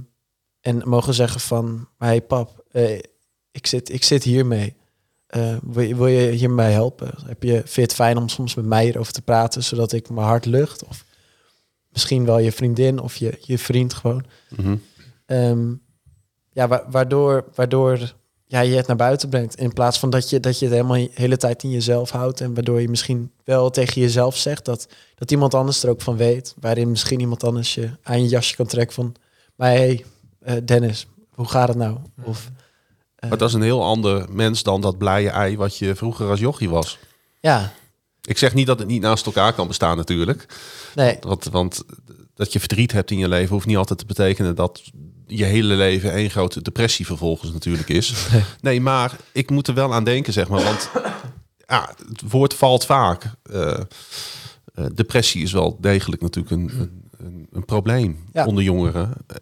[0.61, 2.99] en mogen zeggen van, hey pap, eh,
[3.51, 4.75] ik, zit, ik zit hiermee.
[5.27, 7.13] Eh, wil, je, wil je hiermee helpen?
[7.25, 10.09] Heb je, vind je het fijn om soms met mij hierover te praten, zodat ik
[10.09, 10.83] mijn hart lucht?
[10.83, 11.05] Of
[11.89, 14.25] misschien wel je vriendin of je, je vriend gewoon.
[14.49, 14.75] Mhm.
[15.25, 15.73] Ehm,
[16.51, 18.13] ja, wa- waardoor, waardoor
[18.47, 19.55] ja, je het naar buiten brengt.
[19.55, 22.41] In plaats van dat je, dat je het helemaal de hele tijd in jezelf houdt.
[22.41, 26.17] En waardoor je misschien wel tegen jezelf zegt dat, dat iemand anders er ook van
[26.17, 26.55] weet.
[26.59, 29.15] Waarin misschien iemand anders je aan je jasje kan trekken van...
[29.55, 30.05] Maar hey,
[30.39, 31.97] eh, Dennis, hoe gaat het nou?
[32.23, 32.51] Of,
[33.15, 36.29] eh, Maar dat is een heel ander mens dan dat blije ei wat je vroeger
[36.29, 36.97] als jochie was.
[37.39, 37.73] ja,
[38.21, 40.45] Ik zeg niet dat het niet naast elkaar kan bestaan natuurlijk.
[40.95, 41.83] nee, Want, want
[42.33, 44.81] dat je verdriet hebt in je leven hoeft niet altijd te betekenen dat
[45.27, 48.13] je hele leven één grote depressie vervolgens natuurlijk is.
[48.61, 50.63] Nee, maar ik moet er wel aan denken, zeg maar.
[50.63, 50.89] Want
[51.67, 53.23] ja, het woord valt vaak.
[53.43, 53.79] Eh,
[54.73, 58.45] eh, depressie is wel degelijk natuurlijk een, een, een, probleem Ja.
[58.45, 59.13] onder jongeren.
[59.27, 59.35] Eh,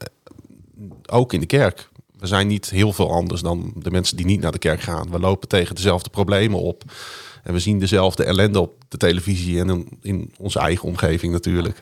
[1.05, 1.89] ook in de kerk.
[2.19, 5.11] We zijn niet heel veel anders dan de mensen die niet naar de kerk gaan.
[5.11, 6.83] We lopen tegen dezelfde problemen op.
[7.43, 11.81] En we zien dezelfde ellende op de televisie en in, in onze eigen omgeving natuurlijk.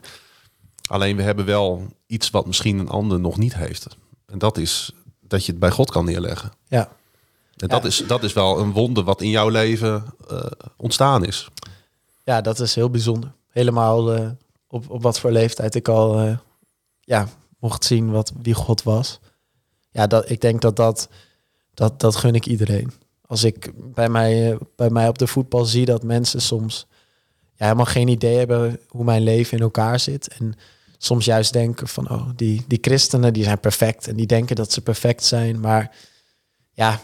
[0.89, 3.88] Alleen we hebben wel iets wat misschien een ander nog niet heeft.
[4.26, 4.91] En dat is
[5.22, 6.52] dat je het bij God kan neerleggen.
[6.67, 6.89] ja.
[7.58, 7.88] En dat, Ja.
[7.88, 10.46] is, dat is wel een wonder wat in jouw leven eh,
[10.78, 11.48] ontstaan is.
[12.24, 13.32] ja, dat is heel bijzonder.
[13.50, 14.30] Helemaal eh,
[14.67, 16.38] op, op wat voor leeftijd ik al eh,
[17.00, 17.28] ja,
[17.60, 19.19] mocht zien wat, wie God was.
[19.91, 21.10] Ja, dat, ik denk dat dat,
[21.74, 22.91] dat dat gun ik iedereen.
[23.26, 26.86] Als ik bij mij, bij mij op de voetbal zie dat mensen soms
[27.56, 30.28] ja, helemaal geen idee hebben hoe mijn leven in elkaar zit.
[30.28, 30.54] En
[30.98, 34.08] soms juist denken van, oh, die, die christenen die zijn perfect.
[34.08, 35.60] En die denken dat ze perfect zijn.
[35.60, 35.96] Maar
[36.72, 37.00] ja,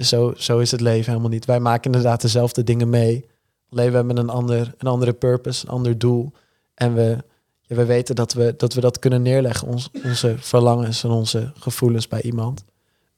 [0.00, 1.44] zo, zo is het leven helemaal niet.
[1.44, 3.26] Wij maken inderdaad dezelfde dingen mee.
[3.70, 6.32] Alleen we hebben een, ander, een andere purpose, een ander doel.
[6.74, 7.18] En we,
[7.60, 11.52] ja, we weten dat we, dat we dat kunnen neerleggen, ons, onze verlangens en onze
[11.54, 12.64] gevoelens bij iemand.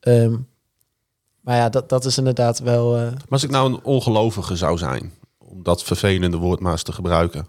[0.00, 0.36] Ehm,
[1.40, 2.96] maar ja, dat, dat is inderdaad wel...
[2.96, 5.12] eh, Maar als ik nou een ongelovige zou zijn,
[5.56, 7.46] om dat vervelende woord maar eens te gebruiken.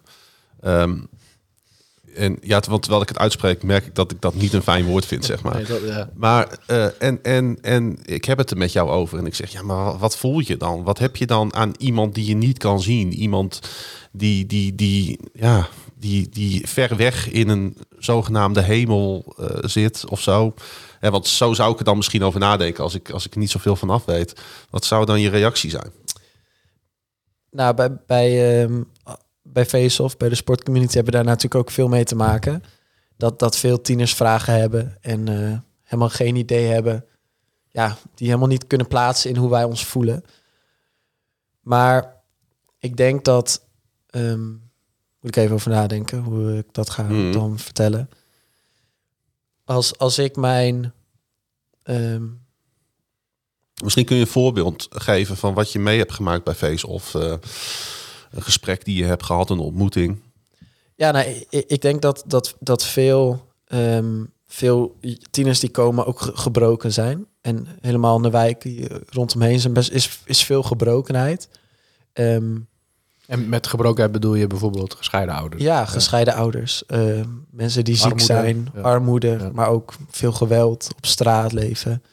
[0.62, 1.00] Ehm,
[2.16, 4.86] en ja, want terwijl ik het uitspreek, merk ik dat ik dat niet een fijn
[4.86, 5.56] woord vind, zeg maar.
[5.56, 6.10] Nee, dat, ja.
[6.16, 9.52] Maar eh, en, en, en ik heb het er met jou over en ik zeg,
[9.52, 10.84] ja, maar wat voel je dan?
[10.84, 13.14] Wat heb je dan aan iemand die je niet kan zien?
[13.14, 13.60] Iemand
[14.12, 20.22] die, die, die, ja, die, die ver weg in een zogenaamde hemel eh, zit of
[20.22, 20.54] zo.
[21.02, 23.52] Ja, want zo zou ik er dan misschien over nadenken als ik, als ik niet
[23.52, 24.42] zoveel van af weet.
[24.70, 25.92] Wat zou dan je reactie zijn?
[27.58, 28.84] Nou, bij, bij, ehm,
[29.42, 32.64] bij Face-Off, bij de sportcommunity, hebben we daar natuurlijk ook veel mee te maken.
[33.16, 37.06] Dat, dat veel tieners vragen hebben en eh, helemaal geen idee hebben.
[37.70, 40.24] Ja, die helemaal niet kunnen plaatsen in hoe wij ons voelen.
[41.62, 42.16] Maar
[42.80, 43.66] ik denk dat...
[44.10, 44.50] ehm,
[45.20, 47.32] moet ik even over nadenken hoe ik dat ga Mhm.
[47.32, 48.10] dan vertellen.
[49.66, 50.94] Als, als ik mijn...
[51.84, 52.24] ehm,
[53.84, 57.16] Misschien kun je een voorbeeld geven van wat je mee hebt gemaakt bij Face of
[57.16, 57.34] eh,
[58.32, 60.20] een gesprek die je hebt gehad, een ontmoeting.
[60.96, 64.96] Ja, nou, ik, ik denk dat, dat, dat veel, ehm, veel
[65.32, 67.26] tieners die komen ook ge- gebroken zijn.
[67.42, 71.50] En helemaal in de wijk eh, rondomheen zijn best, is, is veel gebrokenheid.
[72.14, 72.56] Ehm,
[73.26, 75.64] En met gebrokenheid bedoel je bijvoorbeeld gescheiden ouders.
[75.64, 76.86] ja, gescheiden ouders.
[76.86, 78.82] ehm, mensen die ziek Armoede, zijn, ja.
[78.82, 79.50] armoede, Ja.
[79.54, 82.04] maar ook veel geweld op straat leven.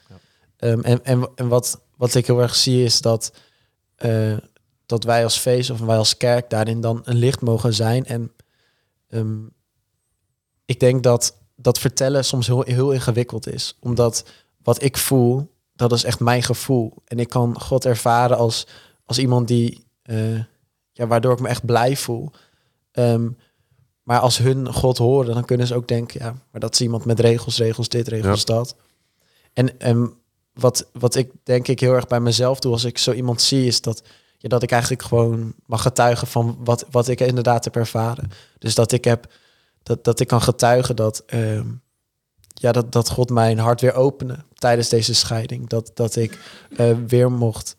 [0.64, 3.32] Ehm, en en, en wat, wat ik heel erg zie is dat,
[3.96, 4.36] eh,
[4.86, 8.04] dat wij als feest of wij als kerk daarin dan een licht mogen zijn.
[8.04, 8.32] En
[9.08, 9.38] ehm,
[10.64, 13.76] ik denk dat dat vertellen soms heel, heel ingewikkeld is.
[13.80, 14.24] Omdat
[14.62, 16.94] wat ik voel, dat is echt mijn gevoel.
[17.04, 18.66] En ik kan God ervaren als,
[19.04, 20.38] als iemand die, eh,
[20.92, 22.30] ja, waardoor ik me echt blij voel.
[22.90, 23.28] Ehm,
[24.02, 27.04] maar als hun God horen, dan kunnen ze ook denken, ja, maar dat is iemand
[27.04, 28.76] met regels, regels dit, regels dat.
[29.52, 30.22] En, en
[30.54, 33.66] wat, wat ik denk ik heel erg bij mezelf doe als ik zo iemand zie,
[33.66, 34.02] is dat,
[34.38, 38.30] ja, dat ik eigenlijk gewoon mag getuigen van wat, wat ik inderdaad heb ervaren.
[38.58, 39.32] Dus dat ik heb,
[39.82, 41.66] dat, dat ik kan getuigen dat, ehm,
[42.54, 45.68] ja, dat, dat God mijn hart weer opende tijdens deze scheiding.
[45.68, 46.38] Dat, dat ik
[46.76, 47.74] eh, weer mocht,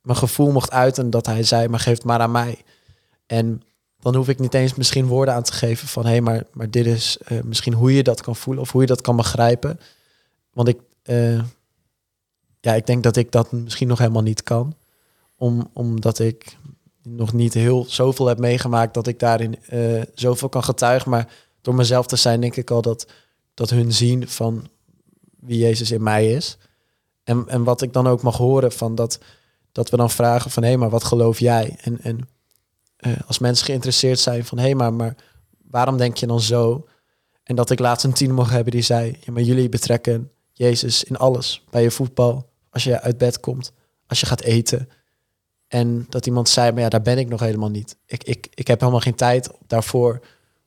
[0.00, 2.62] mijn gevoel mocht uiten dat hij zei, maar geef het maar aan mij.
[3.26, 3.62] En
[4.00, 6.70] dan hoef ik niet eens misschien woorden aan te geven van hé, hey, maar, maar
[6.70, 9.80] dit is eh, misschien hoe je dat kan voelen of hoe je dat kan begrijpen.
[10.52, 11.40] Want ik, eh,
[12.64, 14.74] ja, ik denk dat ik dat misschien nog helemaal niet kan.
[15.36, 16.56] Om, omdat ik
[17.02, 21.10] nog niet heel zoveel heb meegemaakt dat ik daarin eh, zoveel kan getuigen.
[21.10, 23.06] Maar door mezelf te zijn, denk ik al dat,
[23.54, 24.68] dat hun zien van
[25.40, 26.58] wie Jezus in mij is.
[27.24, 29.18] En, en wat ik dan ook mag horen van dat,
[29.72, 31.76] dat we dan vragen van hé, hey, maar wat geloof jij?
[31.80, 32.28] En, en
[32.96, 35.16] eh, als mensen geïnteresseerd zijn van hé, hey, maar, maar
[35.70, 36.86] waarom denk je dan zo?
[37.42, 41.04] En dat ik laatst een tien mocht hebben die zei, ja, maar jullie betrekken Jezus
[41.04, 41.64] in alles.
[41.70, 43.72] Bij je voetbal, als je uit bed komt,
[44.06, 44.88] als je gaat eten.
[45.68, 47.96] En dat iemand zei, maar ja, daar ben ik nog helemaal niet.
[48.06, 50.20] Ik, ik, ik heb helemaal geen tijd daarvoor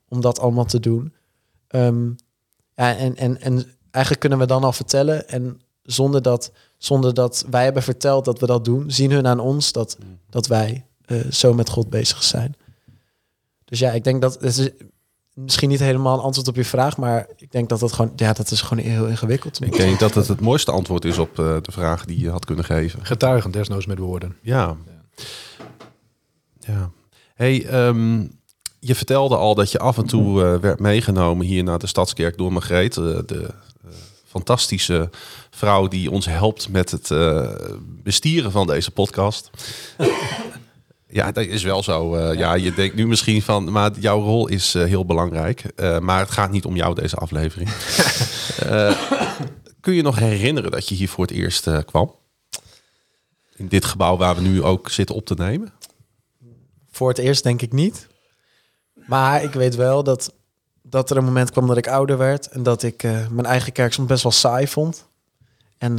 [0.08, 1.14] om dat allemaal te doen.
[1.68, 2.10] Ehm,
[2.76, 5.28] ja, en, en, en eigenlijk kunnen we dan al vertellen.
[5.28, 9.40] En zonder dat, zonder dat wij hebben verteld dat we dat doen, zien hun aan
[9.40, 9.98] ons dat,
[10.30, 12.56] dat wij eh, zo met God bezig zijn.
[13.66, 14.70] Dus ja, ik denk dat het is,
[15.38, 18.34] misschien niet helemaal een antwoord op je vraag, maar ik denk dat dat gewoon, ja,
[18.34, 19.64] dat is gewoon heel ingewikkeld.
[19.64, 22.46] Ik denk dat het het mooiste antwoord is op eh, de vraag die je had
[22.46, 23.06] kunnen geven.
[23.06, 24.36] Getuigen, desnoods met woorden.
[24.42, 24.76] Ja.
[26.60, 26.92] Ja.
[27.36, 28.20] Hey, ehm,
[28.80, 32.38] je vertelde al dat je af en toe eh, werd meegenomen hier naar de Stadskerk
[32.38, 32.98] door Margreet.
[32.98, 33.90] eh, de eh,
[34.26, 35.10] fantastische
[35.50, 37.50] vrouw die ons helpt met het eh,
[38.04, 39.50] bestieren van deze podcast.
[41.08, 42.16] Ja, dat is wel zo.
[42.16, 42.54] eh, ja.
[42.54, 45.62] je denkt nu misschien van, maar jouw rol is eh, heel belangrijk.
[45.76, 47.70] Eh, maar het gaat niet om jou deze aflevering.
[49.82, 52.16] Kun je nog herinneren dat je hier voor het eerst kwam?
[53.56, 55.74] In dit gebouw waar we nu ook zitten op te nemen?
[56.92, 58.08] Voor het eerst denk ik niet.
[59.08, 60.34] Maar ik weet wel dat,
[60.82, 63.94] dat er een moment kwam dat ik ouder werd en dat ik mijn eigen kerk
[63.94, 65.08] soms best wel saai vond.
[65.78, 65.98] En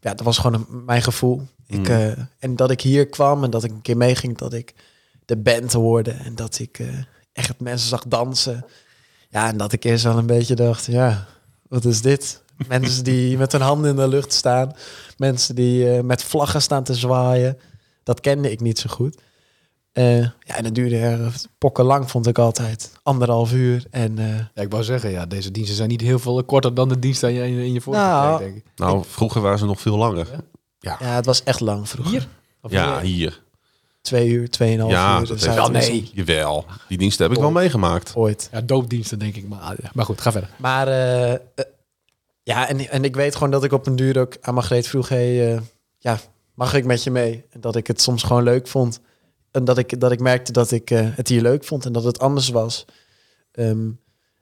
[0.00, 1.42] ja, dat was gewoon een- mijn gevoel.
[1.72, 1.94] Ik, Mm.
[1.94, 4.74] eh, en dat ik hier kwam en dat ik een keer meeging, dat ik
[5.24, 6.86] de band hoorde en dat ik eh,
[7.32, 8.64] echt mensen zag dansen.
[9.28, 11.26] Ja, en dat ik eerst wel een beetje dacht, ja,
[11.68, 12.42] wat is dit?
[12.68, 14.72] Mensen die met hun handen in de lucht staan.
[15.16, 17.58] Mensen die eh, met vlaggen staan te zwaaien.
[18.02, 19.18] Dat kende ik niet zo goed.
[19.92, 22.92] Eh, ja, en dat duurde er pokken lang, vond ik altijd.
[23.02, 23.84] Anderhalf uur.
[23.90, 26.88] En eh, Ja, ik wou zeggen, ja, deze diensten zijn niet heel veel korter dan
[26.88, 28.70] de dienst aan je in, in je vorige Nou, kerk, denk ik.
[28.76, 30.28] Nou, vroeger waren ze nog veel langer.
[30.32, 30.40] ja,
[30.90, 32.12] het was echt lang vroeger.
[32.12, 32.28] Hier?
[32.60, 33.14] Of Ja, hier?
[33.14, 33.40] hier.
[34.00, 35.26] Twee uur, tweeënhalf Ja, uur.
[35.26, 36.10] dat wel nee.
[36.14, 38.12] Jawel, die dienst heb ik wel meegemaakt.
[38.16, 38.48] Ooit.
[38.52, 39.48] Ja, doopdiensten denk ik.
[39.48, 39.90] Maar, ja.
[39.94, 40.50] maar goed, ga verder.
[40.56, 41.38] Maar eh, eh,
[42.42, 45.08] ja, en, en ik weet gewoon dat ik op een duur ook aan Margreet vroeg...
[45.08, 45.60] Hey, eh,
[45.98, 46.18] ja,
[46.54, 47.44] mag ik met je mee?
[47.50, 49.00] En dat ik het soms gewoon leuk vond.
[49.50, 52.18] En dat ik, dat ik merkte dat ik het hier leuk vond en dat het
[52.18, 52.84] anders was.
[53.52, 53.88] Ehm,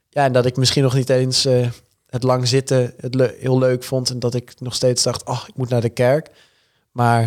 [0.08, 1.68] ja, en dat ik misschien nog niet eens eh,
[2.10, 4.10] het lang zitten het heel leuk vond.
[4.10, 6.30] En dat ik nog steeds dacht, ach, ik moet naar de kerk.
[6.92, 7.22] Maar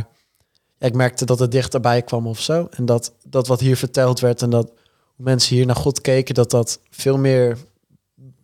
[0.77, 2.67] ja, ik merkte dat het dichterbij kwam of zo.
[2.71, 4.71] En dat, dat wat hier verteld werd en dat
[5.15, 6.35] mensen hier naar God keken...
[6.35, 7.57] dat dat veel meer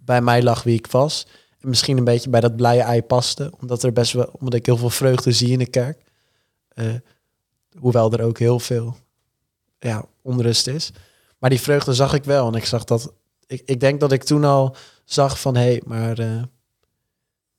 [0.06, 1.28] bij mij lag wie ik was.
[1.60, 3.52] En misschien een beetje bij dat blije ei paste.
[3.60, 6.02] Omdat, er best wel, omdat ik heel veel vreugde zie in de kerk.
[6.68, 6.86] Eh,
[7.80, 8.98] hoewel er ook heel veel
[9.80, 10.92] ja, onrust is.
[11.38, 12.48] Maar die vreugde zag ik wel.
[12.48, 13.14] En ik zag dat.
[13.48, 14.76] Ik, ik denk dat ik toen al
[15.12, 16.44] zag van hé, hey, maar eh,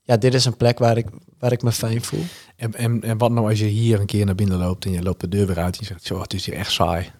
[0.00, 1.06] ja, dit is een plek waar ik,
[1.38, 2.24] waar ik me fijn voel.
[2.56, 5.02] En, en, en wat nou als je hier een keer naar binnen loopt en je
[5.02, 7.12] loopt de deur weer uit en je zegt, zo, het is hier echt saai.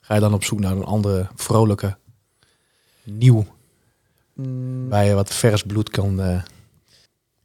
[0.00, 1.96] Ga je dan op zoek naar een andere, vrolijke,
[3.04, 3.46] nieuw,
[4.38, 6.20] Mm, waar je wat vers bloed kan...
[6.20, 6.42] eh,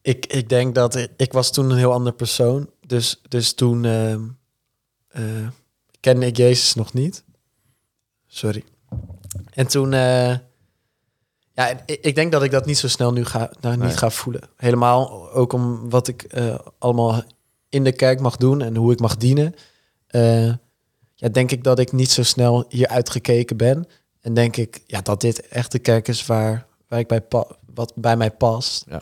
[0.01, 2.69] ik, ik denk dat ik, ik was toen een heel ander persoon.
[2.87, 5.47] Dus, dus toen eh,
[5.99, 7.23] kende ik Jezus nog niet.
[8.27, 8.63] Sorry.
[9.53, 9.91] En toen,
[11.53, 13.97] ja, ik, denk dat ik dat niet zo snel nu ga, nou, niet Nee.
[13.97, 14.41] ga voelen.
[14.57, 17.21] Helemaal ook om wat ik eh, allemaal
[17.69, 19.55] in de kerk mag doen en hoe ik mag dienen.
[20.07, 20.47] Eh,
[21.15, 23.87] ja, denk ik dat ik niet zo snel hier uitgekeken ben.
[24.21, 27.47] En denk ik ja, dat dit echt de kerk is waar, waar ik bij pa-
[27.73, 28.85] wat bij mij past.
[28.89, 29.01] Ja.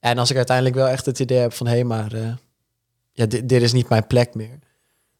[0.00, 2.32] En als ik uiteindelijk wel echt het idee heb van hé, hey, maar eh,
[3.12, 4.58] ja, dit, dit is niet mijn plek meer.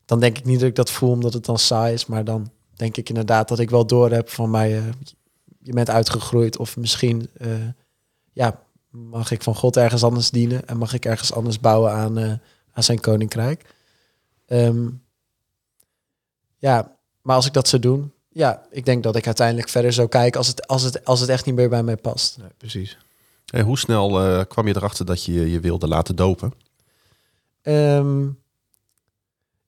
[0.05, 2.51] Dan denk ik niet dat ik dat voel omdat het dan saai is, maar dan
[2.77, 4.83] denk ik inderdaad dat ik wel door heb van mij,
[5.65, 7.49] je bent uitgegroeid of misschien eh,
[8.33, 12.19] ja, mag ik van God ergens anders dienen en mag ik ergens anders bouwen aan,
[12.19, 12.33] eh,
[12.73, 13.75] aan zijn koninkrijk.
[14.47, 14.89] Ehm,
[16.57, 20.09] ja, maar als ik dat zou doen, ja, ik denk dat ik uiteindelijk verder zou
[20.09, 22.39] kijken als het, als het, als het echt niet meer bij mij past.
[22.39, 22.99] nee, precies.
[23.47, 26.53] Hey, hoe snel eh, kwam je erachter dat je je wilde laten dopen?
[27.63, 28.27] Ehm,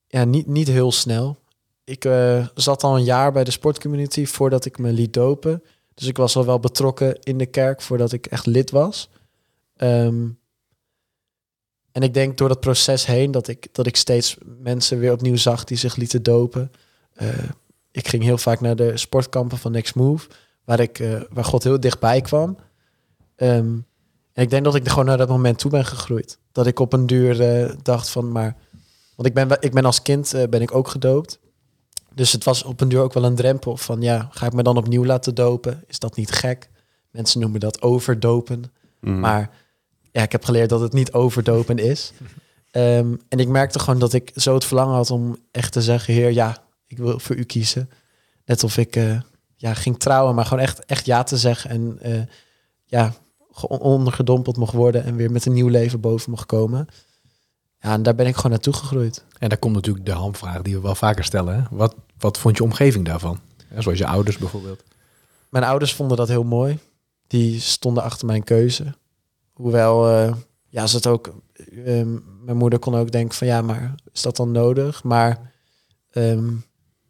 [0.07, 1.39] ja, niet, niet heel snel.
[1.85, 2.09] Ik
[2.55, 5.63] zat al een jaar bij de sportcommunity voordat ik me liet dopen.
[5.97, 9.11] Dus ik was al wel betrokken in de kerk voordat ik echt lid was.
[9.77, 10.29] Ehm,
[11.93, 15.37] en ik denk door dat proces heen dat ik, dat ik steeds mensen weer opnieuw
[15.37, 16.73] zag die zich lieten dopen.
[17.13, 17.29] Eh,
[17.91, 20.29] ik ging heel vaak naar de sportkampen van Next Move,
[20.65, 22.57] waar, ik, eh, waar God heel dichtbij kwam.
[23.37, 23.79] Ehm,
[24.33, 26.39] en ik denk dat ik gewoon naar dat moment toe ben gegroeid.
[26.53, 28.57] Dat ik op een duur eh, dacht van, maar...
[29.15, 31.39] Want ik ben, ik ben als kind ben ik ook gedoopt.
[32.17, 34.63] Dus het was op een duur ook wel een drempel van, ja, ga ik me
[34.63, 35.85] dan opnieuw laten dopen?
[35.87, 36.71] Is dat niet gek?
[37.11, 38.65] Mensen noemen dat overdopen.
[39.01, 39.21] Mm.
[39.21, 39.51] Maar
[40.13, 42.13] ja, ik heb geleerd dat het niet overdopen is.
[42.71, 46.15] Ehm, en ik merkte gewoon dat ik zo het verlangen had om echt te zeggen,
[46.15, 47.91] heer, ja, ik wil voor u kiezen.
[48.45, 49.21] Net of ik eh,
[49.57, 51.71] ja, ging trouwen, maar gewoon echt, echt ja te zeggen.
[51.71, 52.21] En eh,
[52.85, 53.13] ja,
[53.51, 56.87] ge- ondergedompeld mocht worden en weer met een nieuw leven boven mocht komen.
[57.87, 59.25] Ja, en daar ben ik gewoon naartoe gegroeid.
[59.39, 61.55] En daar komt natuurlijk de hamvraag die we wel vaker stellen.
[61.57, 61.63] Hè?
[61.71, 63.41] Wat, wat vond je omgeving daarvan?
[63.75, 64.83] Ja, zoals je ouders bijvoorbeeld.
[65.49, 66.79] Mijn ouders vonden dat heel mooi.
[67.27, 68.95] Die stonden achter mijn keuze.
[69.53, 70.35] Hoewel, eh,
[70.69, 71.35] ja, ze het ook...
[71.85, 75.03] ehm, mijn moeder kon ook denken van, ja, maar is dat dan nodig?
[75.03, 75.53] Maar
[76.11, 76.51] ehm,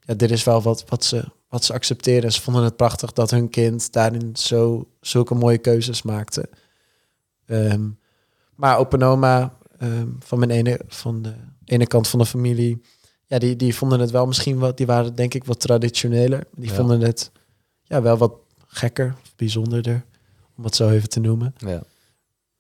[0.01, 2.25] ja, dit is wel wat, wat, ze, wat ze accepteerden.
[2.25, 6.49] En ze vonden het prachtig dat hun kind daarin zo, zulke mooie keuzes maakte.
[7.47, 7.89] Ehm,
[8.55, 11.33] maar opa en oma ehm, van mijn ene, van de
[11.65, 12.83] ene kant van de familie,
[13.27, 16.47] ja, die, die vonden het wel misschien wat, die waren denk ik wat traditioneler.
[16.55, 16.75] Die Ja.
[16.75, 17.31] vonden het
[17.83, 18.33] ja, wel wat
[18.67, 20.05] gekker, of bijzonderder,
[20.57, 21.55] om het zo even te noemen.
[21.59, 21.83] Ja.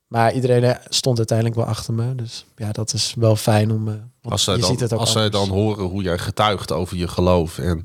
[0.06, 2.14] Maar iedereen eh, stond uiteindelijk wel achter me.
[2.14, 3.88] Dus ja, dat is wel fijn om.
[3.88, 6.72] eh, Als zij, je dan, ziet het ook als zij dan horen hoe jij getuigt
[6.72, 7.80] over je geloof en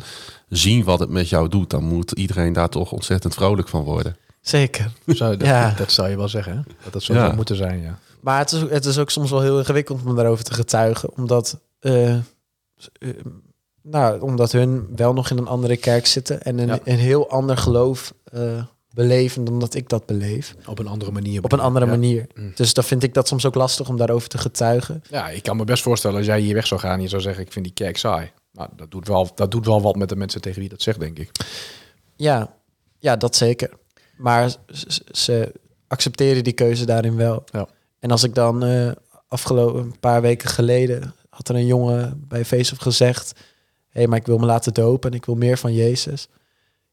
[0.49, 4.15] zien wat het met jou doet, dan moet iedereen daar toch ontzettend vrolijk van worden.
[4.41, 4.91] Zeker.
[5.05, 5.73] Zou, dat, Ja.
[5.77, 6.61] dat zou je wel zeggen, hè?
[6.83, 7.19] Dat dat zo Ja.
[7.25, 7.99] zou moeten zijn, ja.
[8.21, 11.17] Maar het is, het is ook soms wel heel ingewikkeld om daarover te getuigen.
[11.17, 12.19] Omdat, eh, eh,
[13.81, 16.41] nou, omdat hun wel nog in een andere kerk zitten.
[16.41, 16.79] En een, Ja.
[16.83, 20.55] een heel ander geloof eh, beleven dan dat ik dat beleef.
[20.65, 21.43] Op een andere manier.
[21.43, 21.91] Op een andere Ja.
[21.91, 22.27] manier.
[22.35, 22.51] Mm.
[22.55, 25.03] Dus dan vind ik dat soms ook lastig om daarover te getuigen.
[25.09, 27.21] Ja, ik kan me best voorstellen als jij hier weg zou gaan en je zou
[27.21, 28.31] zeggen, ik vind die kerk saai.
[28.53, 30.99] Nou, dat doet wel, dat doet wel wat met de mensen tegen wie dat zegt,
[30.99, 31.31] denk ik.
[32.15, 32.53] Ja,
[32.99, 33.69] ja dat zeker.
[34.17, 35.51] Maar ze, ze
[35.87, 37.43] accepteren die keuze daarin wel.
[37.51, 37.67] Ja.
[38.01, 38.91] En als ik dan eh,
[39.27, 43.41] afgelopen een paar weken geleden had er een jongen bij Face of gezegd: hé,
[43.99, 46.27] hey, maar ik wil me laten dopen en ik wil meer van Jezus.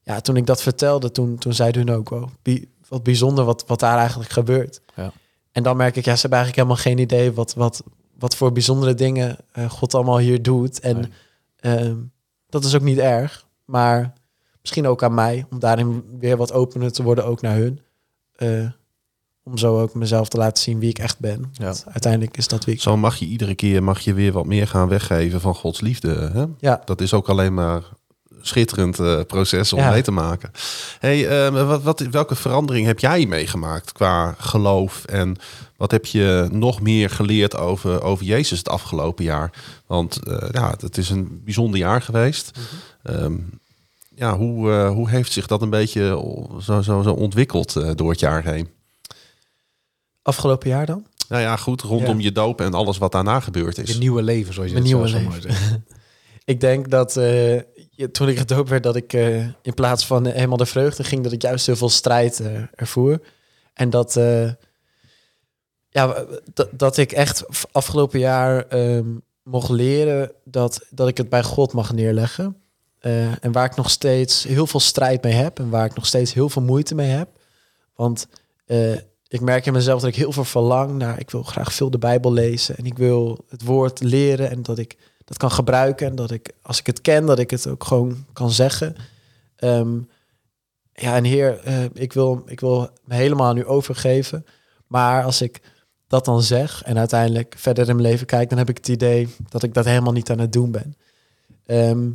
[0.03, 3.64] Ja, toen ik dat vertelde, toen, toen zeiden hun ook wel, bi- wat bijzonder wat,
[3.66, 4.81] wat daar eigenlijk gebeurt.
[4.97, 5.12] Ja.
[5.53, 7.83] En dan merk ik, ja, ze hebben eigenlijk helemaal geen idee wat, wat,
[8.18, 10.81] wat voor bijzondere dingen eh, God allemaal hier doet.
[10.81, 11.11] En Nee.
[11.79, 11.97] ehm,
[12.49, 14.12] dat is ook niet erg, maar
[14.61, 17.81] misschien ook aan mij, om daarin weer wat opener te worden, ook naar hun.
[18.37, 18.66] Eh,
[19.50, 21.44] om zo ook mezelf te laten zien wie ik echt ben.
[21.52, 21.74] Ja.
[21.87, 24.66] Uiteindelijk is dat wie ik Zo mag je iedere keer mag je weer wat meer
[24.68, 26.30] gaan weggeven van Gods liefde.
[26.32, 26.44] Hè?
[26.58, 26.82] Ja.
[26.84, 29.90] Dat is ook alleen maar een schitterend eh, proces om Ja.
[29.90, 30.50] mee te maken.
[30.98, 35.04] Hey, eh, wat, wat, welke verandering heb jij meegemaakt qua geloof?
[35.04, 35.37] En
[35.76, 39.50] wat heb je nog meer geleerd over, over Jezus het afgelopen jaar?
[39.87, 42.50] Want eh, ja, het is een bijzonder jaar geweest.
[43.02, 43.34] Ehm,
[44.14, 46.22] ja, hoe, eh, hoe heeft zich dat een beetje
[46.61, 48.68] zo, zo, zo ontwikkeld door het jaar heen?
[50.22, 51.07] Afgelopen jaar dan.
[51.28, 52.22] Nou ja, goed, rondom Ja.
[52.24, 53.92] je doop en alles wat daarna gebeurd is.
[53.92, 55.78] Je nieuwe leven, zoals je Mijn het nieuwe zo mooi zegt.
[56.44, 57.54] Ik denk dat eh,
[57.90, 61.04] je- toen ik gedoopt werd, dat ik eh, in plaats van eh, helemaal de vreugde
[61.04, 62.42] ging, dat ik juist heel veel strijd
[62.74, 63.20] ervoer.
[63.74, 64.50] En dat, eh,
[65.88, 66.24] ja,
[66.72, 69.07] dat, ik echt afgelopen jaar ehm,
[69.42, 72.57] mocht leren dat, dat ik het bij God mag neerleggen.
[72.98, 76.07] Eh, en waar ik nog steeds heel veel strijd mee heb en waar ik nog
[76.07, 77.28] steeds heel veel moeite mee heb.
[77.94, 78.26] Want
[78.66, 78.96] eh,
[79.29, 81.99] ik merk in mezelf dat ik heel veel verlang naar, ik wil graag veel de
[81.99, 84.97] Bijbel lezen en ik wil het woord leren en dat ik
[85.29, 86.07] dat kan gebruiken.
[86.07, 88.95] En dat ik, als ik het ken, dat ik het ook gewoon kan zeggen.
[89.57, 89.99] Ehm,
[90.93, 94.47] ja, en heer, eh, ik, wil, ik wil me helemaal aan u overgeven.
[94.87, 95.61] Maar als ik
[96.07, 99.29] dat dan zeg en uiteindelijk verder in mijn leven kijk, dan heb ik het idee
[99.49, 100.97] dat ik dat helemaal niet aan het doen ben.
[101.67, 102.12] Ehm,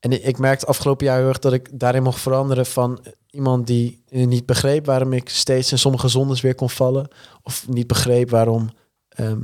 [0.00, 4.02] en ik merkte afgelopen jaar heel erg dat ik daarin mocht veranderen van iemand die
[4.08, 7.08] eh, niet begreep waarom ik steeds in sommige zondes weer kon vallen.
[7.42, 8.70] Of niet begreep waarom
[9.08, 9.40] ehm,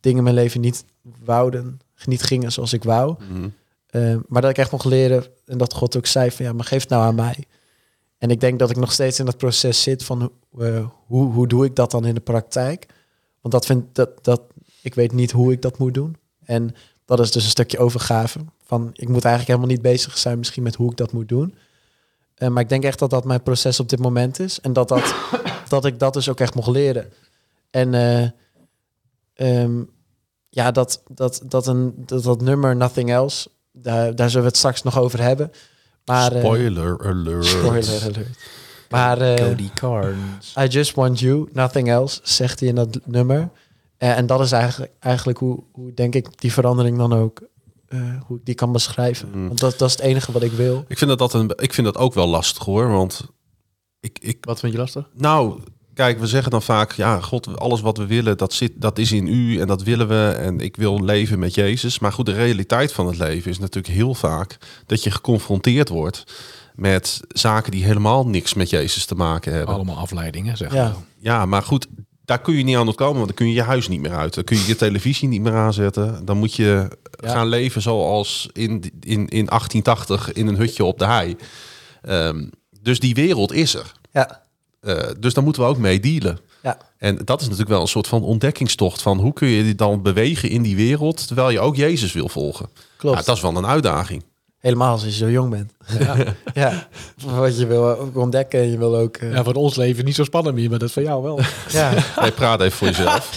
[0.00, 0.84] dingen in mijn leven niet
[1.24, 3.16] wouden, niet gingen zoals ik wou.
[3.18, 3.48] Mhm.
[3.86, 6.64] Eh, maar dat ik echt mocht leren en dat God ook zei van ja, maar
[6.64, 7.44] geef het nou aan mij.
[8.18, 11.48] En ik denk dat ik nog steeds in dat proces zit van eh, hoe, hoe
[11.48, 12.86] doe ik dat dan in de praktijk?
[13.40, 14.42] Want dat vind dat, dat
[14.82, 16.16] ik weet niet hoe ik dat moet doen.
[16.44, 18.38] En dat is dus een stukje overgave.
[18.64, 21.54] Van ik moet eigenlijk helemaal niet bezig zijn misschien met hoe ik dat moet doen.
[22.42, 24.60] Eh, maar ik denk echt dat dat mijn proces op dit moment is.
[24.60, 25.14] En dat, dat,
[25.68, 27.12] dat ik dat dus ook echt mocht leren.
[27.70, 28.28] En eh,
[29.34, 29.82] ehm,
[30.48, 34.58] ja, dat, dat, dat, een, dat, dat nummer Nothing Else, daar, daar zullen we het
[34.58, 35.50] straks nog over hebben.
[36.04, 37.44] Maar, eh, Spoiler alert.
[37.44, 38.38] spoiler alert.
[38.88, 40.54] Maar Cody Carnes.
[40.58, 43.50] I just want you, nothing else, zegt hij in dat nummer.
[43.96, 47.42] En dat is eigenlijk, eigenlijk hoe, hoe, denk ik, die verandering dan ook,
[47.92, 49.28] eh, hoe ik die kan beschrijven.
[49.34, 49.46] Mm.
[49.46, 50.84] Want dat, dat is het enige wat ik wil.
[50.88, 52.88] Ik vind dat, dat een, ik vind dat ook wel lastig hoor.
[52.88, 53.26] Want
[54.00, 55.08] ik, ik, Wat vind je lastig?
[55.16, 55.60] nou,
[55.94, 59.12] kijk, we zeggen dan vaak, ja, God, alles wat we willen, dat, zit, dat is
[59.12, 60.28] in u en dat willen we.
[60.38, 61.98] En ik wil leven met Jezus.
[61.98, 66.24] Maar goed, de realiteit van het leven is natuurlijk heel vaak dat je geconfronteerd wordt
[66.74, 69.74] met zaken die helemaal niks met Jezus te maken hebben.
[69.74, 70.82] Allemaal afleidingen, zeg Ja.
[70.84, 70.94] maar.
[71.18, 71.86] Ja, maar goed,
[72.24, 74.34] daar kun je niet aan ontkomen, want dan kun je je huis niet meer uit.
[74.34, 76.24] Dan kun je je televisie niet meer aanzetten.
[76.24, 76.88] Dan moet je
[77.24, 77.30] Ja.
[77.30, 78.70] gaan leven zoals in,
[79.00, 81.36] in, in 1880 in een hutje op de hei.
[82.02, 82.44] Ehm,
[82.80, 83.92] dus die wereld is er.
[84.12, 84.40] Ja,
[84.80, 86.38] Eh, dus daar moeten we ook mee dealen.
[86.62, 89.74] ja, En dat is natuurlijk wel een soort van ontdekkingstocht van hoe kun je die
[89.74, 92.68] dan bewegen in die wereld terwijl je ook Jezus wil volgen.
[92.96, 93.26] klopt.
[93.26, 94.24] Dat is wel een uitdaging.
[94.62, 95.72] Helemaal als je zo jong bent.
[95.98, 96.16] Ja.
[96.64, 96.88] ja,
[97.24, 98.60] wat je wil ook ontdekken.
[98.60, 99.16] En je wil ook...
[99.16, 101.38] eh, ja, voor ons leven niet zo spannend meer, maar dat van jou wel.
[101.80, 101.92] ja.
[101.96, 103.36] Hey, praat even voor jezelf.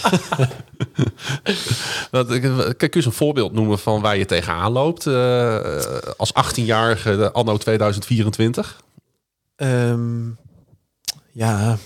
[2.10, 2.40] Kijk,
[2.76, 5.84] kun je eens een voorbeeld noemen van waar je tegenaan loopt eh,
[6.16, 8.80] als 18-jarige de anno 2024?
[9.56, 10.28] Ehm,
[11.32, 11.76] ja,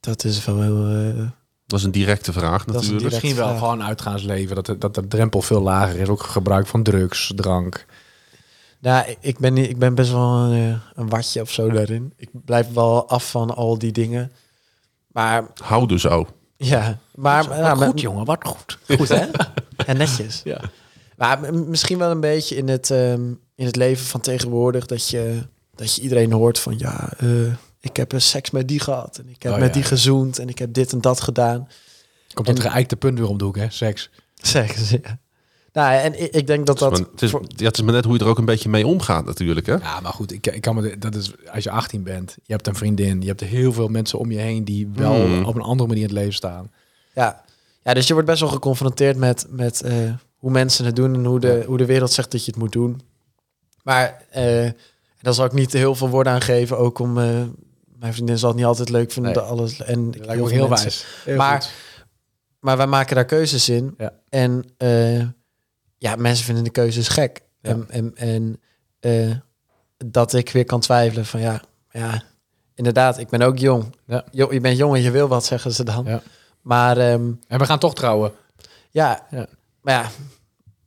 [0.00, 0.86] dat is wel heel...
[0.86, 1.26] eh,
[1.66, 2.88] Dat is een directe vraag natuurlijk.
[2.98, 3.58] direct- Misschien wel vraag.
[3.58, 6.08] gewoon uitgaansleven, dat de, dat de drempel veel lager is.
[6.08, 7.86] Ook gebruik van drugs, drank.
[8.82, 12.12] Nou, ik- ben, niet- ik ben best wel een, eh, een watje of zo daarin.
[12.16, 14.32] Ik blijf wel af van al die dingen.
[15.06, 16.26] Maar Hou dus zo.
[16.56, 18.78] ja, maar Wat ja, goed, jongen, wat goed.
[18.98, 19.26] goed hè?
[19.86, 20.40] en netjes.
[20.44, 20.60] Ja.
[21.16, 23.22] Maar misschien wel een beetje in het, ehm,
[23.54, 25.42] in het leven van tegenwoordig dat je,
[25.74, 27.28] dat je iedereen hoort van ja, eh,
[27.80, 30.38] ik heb eh, seks met die gehad en ik heb Oh, met ja, die gezoend
[30.38, 31.68] en ik heb dit en dat gedaan.
[32.34, 33.70] Komt En- dat geëikte punt weer om de hoek, hè?
[33.70, 34.10] Seks.
[34.34, 35.18] Seks, ja.
[35.72, 37.00] Nou, en ik, ik denk dat Het is, dat...
[37.00, 38.68] maar, het, is, voor- ja, het is maar net hoe je er ook een beetje
[38.68, 39.66] mee omgaat natuurlijk.
[39.66, 39.74] Hè?
[39.74, 42.66] Ja, maar goed, ik, ik kan me, dat is als je 18 bent, je hebt
[42.66, 45.44] een vriendin, je hebt heel veel mensen om je heen die wel Mm.
[45.44, 46.70] op een andere manier in het leven staan.
[47.14, 47.44] Ja.
[47.82, 49.94] ja, dus je wordt best wel geconfronteerd met, met eh,
[50.36, 52.72] hoe mensen het doen en hoe de, hoe de wereld zegt dat je het moet
[52.72, 53.00] doen.
[53.82, 54.70] Maar eh,
[55.20, 57.18] daar zal ik niet heel veel woorden aan geven, ook om...
[57.18, 57.24] eh,
[57.98, 59.40] mijn vriendin zal het niet altijd leuk vinden, Nee.
[59.42, 59.80] dat alles...
[59.82, 61.06] En Dat lijkt me veel ook heel mensen- wijs.
[61.24, 61.70] Heel Maar- goed.
[62.60, 63.94] Maar wij maken daar keuzes in.
[63.98, 64.12] Ja.
[64.28, 65.22] En eh,
[66.02, 67.40] ja, mensen vinden de keuzes gek.
[67.60, 67.70] Ja.
[67.70, 68.60] En, en, en
[69.00, 69.36] eh,
[70.06, 72.22] dat ik weer kan twijfelen van ja, ja,
[72.74, 73.94] inderdaad, ik ben ook jong.
[74.06, 74.24] Ja.
[74.30, 76.04] Jo, je bent jong en je wil wat, zeggen ze dan.
[76.04, 76.22] Ja.
[76.60, 78.32] Maar ehm, En we gaan toch trouwen.
[78.90, 79.46] ja, Ja.
[79.80, 80.10] maar ja,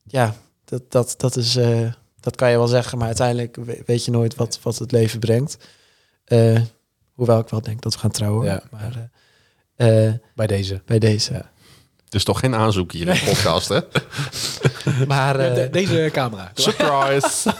[0.03, 0.36] ja
[0.66, 2.97] dat, dat, dat is, eh, dat kan je wel zeggen.
[2.97, 5.57] Maar uiteindelijk we- weet je nooit wat, wat het leven brengt.
[6.26, 6.61] Eh,
[7.11, 8.61] hoewel ik wel denk dat we gaan trouwen.
[8.72, 9.09] Maar
[10.36, 10.82] Bij deze.
[10.86, 11.45] bij deze.
[12.16, 12.22] Ja.
[12.22, 13.80] Dus toch geen aanzoek hier in de podcast, hè?
[15.07, 16.51] Maar eh, De- deze camera.
[16.66, 17.53] Surprise!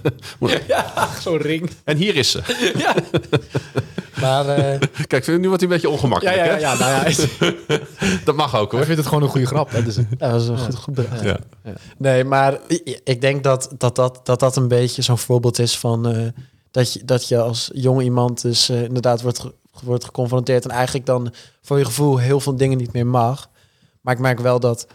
[1.22, 1.70] Zo'n ring.
[1.84, 2.40] en hier is ze.
[4.20, 6.36] maar eh, Kijk, nu wordt hij een beetje Ja, ongemakkelijk.
[6.36, 7.10] ja, ja, ja, nou
[7.68, 7.80] ja.
[8.24, 8.80] Dat mag ook hoor.
[8.84, 9.70] vindt het gewoon een goede grap.
[9.70, 9.82] Hè?
[9.82, 11.22] Dus, dat was een goed gebracht.
[11.22, 11.36] Ja.
[11.98, 15.78] Nee, maar i- ik denk dat dat, dat, dat, dat een beetje zo'n voorbeeld is
[15.78, 16.26] van eh,
[16.70, 20.70] dat, je, dat je als jong iemand dus eh, inderdaad wordt, ge- wordt geconfronteerd en
[20.70, 21.32] eigenlijk dan
[21.62, 23.50] voor je gevoel heel veel dingen niet meer mag.
[24.02, 24.86] Maar ik merk wel dat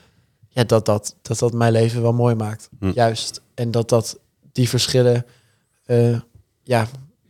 [0.49, 2.69] ja, dat, dat, dat, dat mijn leven wel mooi maakt.
[2.79, 2.91] Hm.
[2.93, 3.41] Juist.
[3.53, 4.17] En dat, dat
[4.51, 5.25] die verschillen,
[5.85, 6.19] eh,
[6.63, 6.87] ja,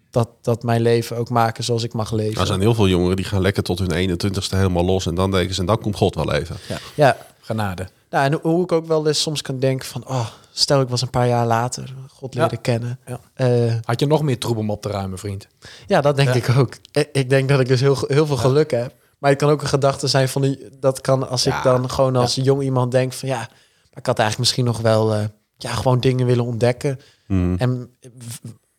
[0.10, 2.42] dat, dat mijn leven ook maken zoals ik mag leven.
[2.42, 5.06] Er zijn heel veel jongeren die gaan lekker tot hun 21ste helemaal los.
[5.06, 6.56] En dan denken ze, en dan komt God wel even.
[6.96, 7.88] Ja, genade.
[8.10, 11.02] Nou, en hoe ik ook wel eens soms kan denken van, oh, stel ik was
[11.02, 12.42] een paar jaar later God Ja.
[12.44, 13.00] leren kennen.
[13.06, 13.20] Ja.
[13.34, 15.48] Eh, Had je nog meer troep om op te ruimen, vriend?
[15.88, 16.34] ja, dat denk Ja.
[16.36, 16.74] ik ook.
[16.92, 18.94] Ik, ik denk dat ik dus heel, heel veel geluk heb.
[19.18, 21.58] Maar het kan ook een gedachte zijn van, die, dat kan als Ja.
[21.58, 24.82] ik dan gewoon als jong iemand denk van, ja, maar ik had eigenlijk misschien nog
[24.82, 25.26] wel, eh,
[25.58, 27.00] ja, gewoon dingen willen ontdekken.
[27.26, 27.56] Hmm.
[27.58, 27.90] En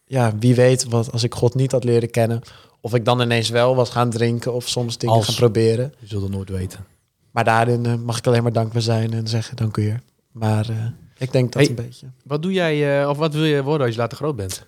[0.04, 2.40] ja, wie weet wat als ik God niet had leren kennen,
[2.80, 5.24] of ik dan ineens wel was gaan drinken of soms dingen Als.
[5.26, 5.94] gaan proberen.
[5.98, 6.86] Je zult het nooit weten.
[7.30, 10.00] Maar daarin eh, mag ik alleen maar dankbaar zijn en zeggen dank u heer.
[10.32, 10.76] Maar eh,
[11.18, 11.70] ik denk dat Hey.
[11.70, 12.06] een beetje.
[12.24, 14.66] Wat doe jij, eh, of wat wil je worden als je later groot bent?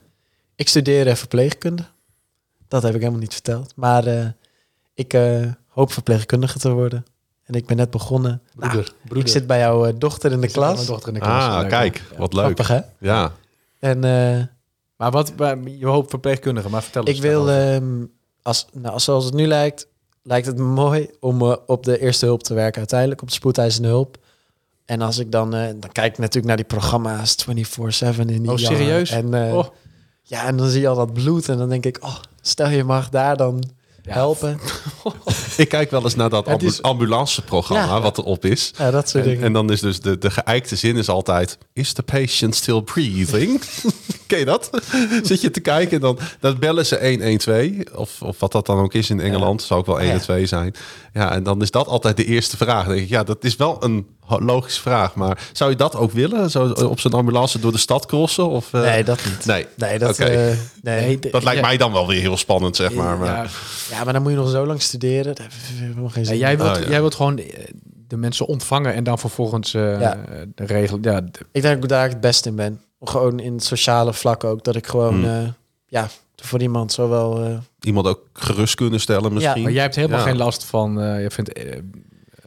[0.55, 1.85] Ik studeer verpleegkunde.
[2.69, 3.73] Dat heb ik helemaal niet verteld.
[3.77, 4.27] Maar eh,
[4.95, 5.47] ik eh,
[5.81, 7.05] hoop verpleegkundige te worden.
[7.45, 8.43] En ik ben net begonnen.
[8.55, 8.79] Broeder.
[8.81, 9.27] Nou, broeder.
[9.27, 10.77] ik zit bij jouw eh, dochter in de Ik zit met klas.
[10.77, 11.45] Mijn dochter in de klas.
[11.45, 12.45] Ah, Leuk, kijk, wat leuk.
[12.45, 12.81] Grappig, hè?
[12.99, 13.33] Ja,
[13.79, 14.45] En eh,
[14.97, 15.33] Maar wat,
[15.79, 17.17] je hoopt verpleegkundige, maar vertel eens.
[17.17, 18.05] ik wil, ehm,
[18.43, 19.87] als, nou, zoals het nu lijkt,
[20.23, 22.79] lijkt het me mooi om eh, op de eerste hulp te werken.
[22.79, 24.19] Uiteindelijk op de spoedeisende hulp.
[24.85, 28.51] En als ik dan, eh, dan kijk ik natuurlijk naar die programma's 24-7 in die
[28.53, 28.77] Oh, jaren.
[28.77, 29.11] serieus?
[29.11, 29.67] En, eh, Oh.
[30.23, 32.85] ja, en dan zie je al dat bloed en dan denk ik, oh, stel je
[32.85, 33.63] mag daar dan.
[34.09, 34.59] Helpen.
[35.57, 38.01] ik kijk wel eens naar dat ambu is- ambulanceprogramma Ja.
[38.01, 38.73] wat erop is.
[38.79, 39.45] Ja, dat soort En, dingen.
[39.47, 41.59] en dan is dus de, de geëikte zin is altijd...
[41.73, 43.61] Is the patient still breathing?
[44.27, 44.71] Ken je dat?
[45.23, 47.71] Zit je te kijken en dan, dan bellen ze 112.
[47.95, 49.63] Of, of wat dat dan ook is in Engeland.
[49.63, 50.03] Zou ook wel Ja.
[50.05, 50.75] 112 zijn.
[51.13, 52.85] Ja, en dan is dat altijd de eerste vraag.
[52.85, 54.07] Dan denk ik, ja, dat is wel een
[54.39, 55.15] logische vraag.
[55.15, 56.51] Maar zou je dat ook willen?
[56.51, 58.49] Zo op zo'n ambulance door de stad crossen?
[58.49, 59.47] Of, eh, nee, dat niet.
[59.47, 61.19] Nee, Nee, dat, eh, nee.
[61.19, 63.19] dat lijkt ja, mij dan wel weer heel spannend, zeg maar.
[63.19, 63.47] maar ja.
[63.91, 65.35] Ja, maar dan moet je nog zo lang studeren.
[65.37, 66.59] Geen Ja, zin jij, in.
[66.59, 66.89] wilt, Oh, ja.
[66.89, 67.65] jij wilt gewoon eh,
[68.09, 70.19] de mensen ontvangen en dan vervolgens eh Ja.
[70.55, 70.99] de regel.
[71.03, 71.17] Ja,
[71.53, 72.81] Ik denk dat ik daar het best in ben.
[73.01, 74.65] Gewoon in het sociale vlak ook.
[74.65, 75.25] Dat ik gewoon, Hmm.
[75.25, 75.49] eh,
[75.87, 77.45] ja, voor iemand zowel...
[77.45, 79.63] eh iemand ook gerust kunnen stellen misschien.
[79.63, 80.25] maar jij hebt helemaal Ja.
[80.25, 81.01] geen last van.
[81.01, 81.51] eh je vindt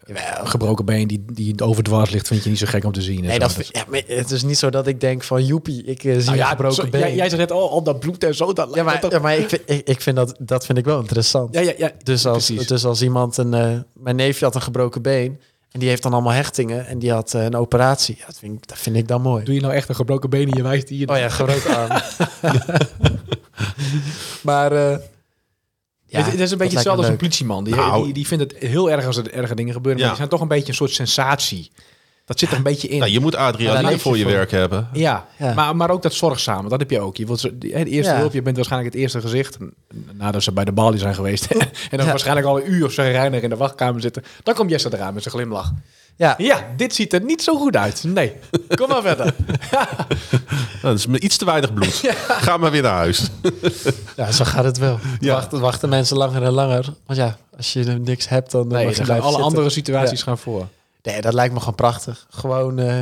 [0.05, 3.17] een gebroken been die, die overdwars ligt, vind je niet zo gek om te zien.
[3.19, 6.03] en nee, dat, ja, maar het is niet zo dat ik denk van joepie, ik
[6.03, 6.99] eh, zie Nou een gebroken zo- been.
[6.99, 8.53] Jij, jij zegt net, oh, al dat bloed en zo.
[8.53, 10.85] Dat ja, maar, dat- ja, maar ik, vind, ik, ik vind dat, dat vind ik
[10.85, 11.53] wel interessant.
[11.53, 12.67] ja, ja, ja, Dus als, precies.
[12.67, 13.53] dus als iemand een...
[13.53, 15.39] eh, mijn neefje had een gebroken been.
[15.71, 18.15] En die heeft dan allemaal hechtingen en die had eh, een operatie.
[18.19, 19.43] Ja, dat, vind ik, dat vind ik dan mooi.
[19.43, 21.09] Doe je nou echt een gebroken been in je wijst hier?
[21.09, 22.01] Oh ja, gebroken arm.
[24.41, 24.99] maar
[26.17, 27.63] ja, het, het is een beetje hetzelfde als een politieman.
[27.63, 28.03] Die, Nou.
[28.03, 30.01] die, die vindt het heel erg als er erge dingen gebeuren.
[30.01, 30.07] Ja.
[30.07, 31.71] Maar die zijn toch een beetje een soort sensatie.
[32.25, 32.99] Dat zit er een beetje in.
[32.99, 34.87] Nou, je moet adrenaline voor je werk hebben.
[34.93, 35.53] Ja, Ja.
[35.53, 37.17] Maar, maar ook dat zorgzame, dat heb je ook.
[37.17, 38.17] Je wilt zo- de eerste Ja.
[38.19, 39.57] hulp, je bent waarschijnlijk het eerste gezicht.
[40.13, 41.45] Nadat ze bij de balie zijn geweest.
[41.51, 42.05] en dan Ja.
[42.05, 44.23] waarschijnlijk al een uur of reinig in de wachtkamer zitten.
[44.43, 45.71] Dan komt Jesse eraan met zijn glimlach.
[46.15, 48.03] Ja, Ja, dit ziet er niet zo goed uit.
[48.03, 48.33] Nee,
[48.75, 49.33] kom maar verder.
[50.81, 51.93] Nou, dat is me iets te weinig bloed.
[52.45, 53.29] Ga maar weer naar huis.
[54.15, 54.99] ja, zo gaat het wel.
[55.19, 55.33] Ja.
[55.33, 56.93] Wachten, wachten mensen langer en langer.
[57.05, 59.43] Want ja, als je niks hebt, dan, Nee, dan gaan alle zitten.
[59.43, 60.67] andere situaties gaan voor.
[61.01, 62.25] Nee, dat lijkt me gewoon prachtig.
[62.29, 62.95] Gewoon, eh,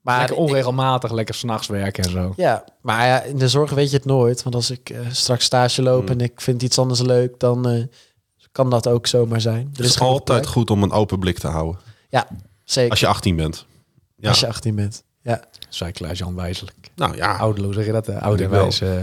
[0.00, 2.32] maar lekker ik- onregelmatig, lekker s'nachts werken en zo.
[2.36, 4.42] Ja, maar ja, in de zorg weet je het nooit.
[4.42, 6.18] Want als ik eh, straks stage loop Hmm.
[6.18, 7.82] en ik vind iets anders leuk, dan eh,
[8.52, 9.70] kan dat ook zomaar zijn.
[9.72, 10.52] Er Het is altijd plek.
[10.52, 11.80] goed om een open blik te houden.
[12.10, 12.26] Ja,
[12.64, 12.90] zeker.
[12.90, 13.66] Als je 18 bent.
[14.16, 14.28] Ja.
[14.28, 15.02] Als je 18 bent.
[15.22, 15.44] Ja.
[15.68, 16.76] Zei Klaas-Jan wijzelijk.
[16.94, 18.08] Nou ja, Oude, hoe zeg je dat?
[18.08, 18.60] eh, Oud en Ik wel.
[18.60, 18.80] wijs.
[18.80, 19.00] eh.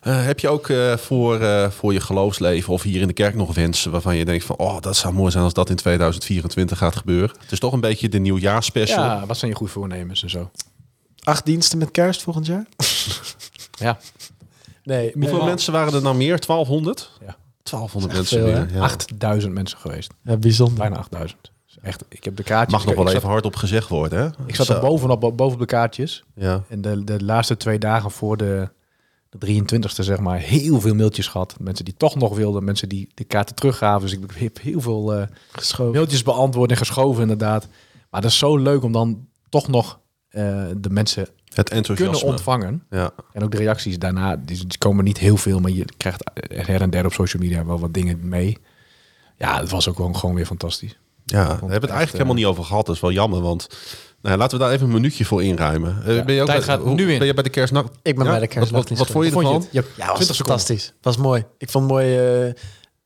[0.00, 3.34] Eh, heb je ook eh, voor, eh, voor je geloofsleven of hier in de kerk
[3.34, 6.78] nog wensen waarvan je denkt van, oh, dat zou mooi zijn als dat in 2024
[6.78, 7.36] gaat gebeuren?
[7.40, 9.04] Het is toch een beetje de nieuwjaarsspecial.
[9.04, 10.50] ja, wat zijn je goede voornemens en zo?
[11.22, 12.66] Acht diensten met kerst volgend jaar?
[13.78, 13.98] Ja,
[14.82, 15.10] Nee.
[15.14, 16.38] Hoeveel eh, mensen waren er nou meer?
[16.46, 17.10] 1200?
[17.20, 17.36] Ja.
[17.62, 18.74] 1200 Dat is mensen veel, meer.
[18.74, 18.80] Ja.
[18.84, 20.10] 8000 mensen geweest.
[20.24, 20.78] Ja, bijzonder.
[20.78, 21.50] Bijna 8000.
[21.74, 22.84] Dus Echt, ik heb de kaartjes.
[22.84, 24.26] Mag nog wel even hardop gezegd worden, hè?
[24.46, 24.74] ik zat Zo.
[24.74, 26.24] er bovenop, bovenop de kaartjes.
[26.34, 26.62] Ja.
[26.68, 28.68] En de, de laatste twee dagen voor de,
[29.28, 31.54] de 23e, zeg maar, heel veel mailtjes gehad.
[31.60, 34.00] Mensen die toch nog wilden, mensen die de kaarten teruggaven.
[34.08, 35.92] Dus ik heb heel veel eh, Geschoven.
[35.92, 37.68] mailtjes beantwoord en geschoven, inderdaad.
[38.10, 39.98] Maar dat is zo leuk om dan toch nog
[40.28, 42.28] eh, de mensen Het kunnen enthousiasme.
[42.28, 42.82] ontvangen.
[42.90, 43.10] Ja.
[43.32, 46.80] En ook de reacties daarna, die, die komen niet heel veel, maar je krijgt her
[46.80, 48.58] en der op social media wel wat dingen mee.
[49.36, 50.98] Ja, het was ook gewoon, gewoon weer fantastisch.
[51.24, 52.86] Ja, daar hebben we het echt, eigenlijk helemaal niet over gehad.
[52.86, 53.66] Dat is wel jammer, want
[54.22, 56.02] nou, ja, laten we daar even een minuutje voor inruimen.
[56.06, 57.18] Eh, Ja, ben je ook tijd bij- gaat hoe- nu in.
[57.18, 57.88] Ben je bij de kerstnacht?
[58.02, 58.30] Ik ben Ja?
[58.30, 59.54] bij de kerstnacht Wat, wat, wat vond je ervan?
[59.54, 59.68] het?
[59.72, 60.36] Ja, was 20 seconden.
[60.46, 60.92] fantastisch.
[61.00, 61.44] Was mooi.
[61.58, 62.18] Ik vond het mooi.
[62.46, 62.52] eh,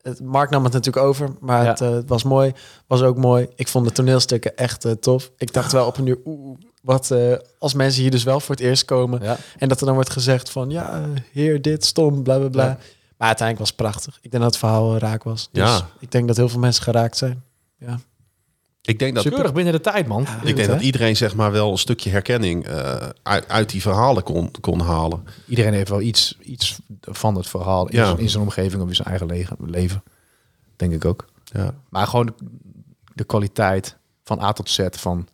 [0.03, 1.69] het, Mark nam het natuurlijk over, maar Ja.
[1.71, 2.53] het, eh, het was mooi.
[2.87, 3.47] Was ook mooi.
[3.57, 5.31] Ik vond de toneelstukken echt eh, tof.
[5.37, 8.55] Ik dacht wel op een uur, oeh, wat eh, als mensen hier dus wel voor
[8.55, 9.37] het eerst komen Ja.
[9.59, 12.65] en dat er dan wordt gezegd van ja, eh, heer dit stom, bla bla bla.
[12.65, 12.79] Ja.
[13.19, 14.19] Maar uiteindelijk was het prachtig.
[14.23, 15.49] Ik denk dat het verhaal eh, raak was.
[15.53, 15.89] Dus Ja.
[16.01, 17.43] ik denk dat heel veel mensen geraakt zijn.
[17.87, 17.99] Ja.
[18.83, 20.27] Ik denk dat, Keurig binnen de tijd, man.
[20.43, 24.23] ik denk dat iedereen zeg maar wel een stukje herkenning eh, uit, uit die verhalen
[24.23, 25.25] kon, kon halen.
[25.47, 28.15] Iedereen heeft wel iets, iets van het verhaal in, Ja.
[28.17, 30.03] in zijn omgeving of in zijn eigen le- leven.
[30.77, 31.25] Denk ik ook.
[31.45, 31.75] Ja.
[31.89, 32.33] Maar gewoon de,
[33.15, 35.29] de kwaliteit van A tot Z van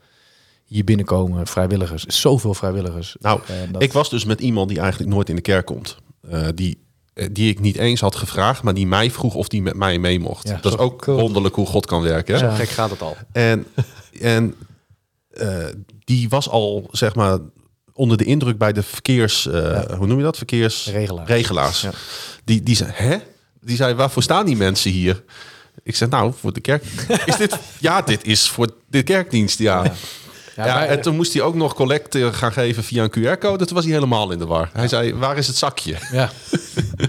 [0.64, 2.04] hier binnenkomen, vrijwilligers.
[2.06, 3.16] Zoveel vrijwilligers.
[3.20, 3.40] Nou,
[3.72, 5.96] dat- Ik was dus met iemand die eigenlijk nooit in de kerk komt.
[6.28, 6.78] Eh, die,
[7.30, 10.20] die ik niet eens had gevraagd, maar die mij vroeg of die met mij mee
[10.20, 10.48] mocht.
[10.48, 11.20] Ja, dat is ook cool.
[11.20, 12.34] wonderlijk hoe God kan werken.
[12.34, 12.40] Hè?
[12.40, 13.16] Zo gek gaat het al.
[13.32, 13.66] En,
[14.20, 14.54] en
[15.30, 15.64] eh,
[16.04, 17.38] die was al, zeg maar,
[17.92, 19.46] onder de indruk bij de verkeers...
[19.46, 20.36] eh, Hoe noem je dat?
[20.36, 20.86] Verkeers...
[20.86, 21.26] Regelaar.
[21.26, 21.80] Regelaars.
[21.80, 21.90] Ja.
[22.44, 23.16] Die, die zei, hè?
[23.60, 25.22] Die zei, waarvoor staan die mensen hier?
[25.82, 26.84] Ik zeg, nou, voor de kerk.
[27.26, 27.56] Is dit?
[27.78, 29.92] Ja, dit is voor de kerkdienst, ja.
[30.66, 30.66] Ja.
[30.66, 33.64] Ja, wij- en toen moest hij ook nog collect gaan geven via een QR-code.
[33.64, 34.70] Toen was hij helemaal in de war.
[34.72, 35.96] Hij zei, waar is het zakje?
[36.12, 36.30] Ja.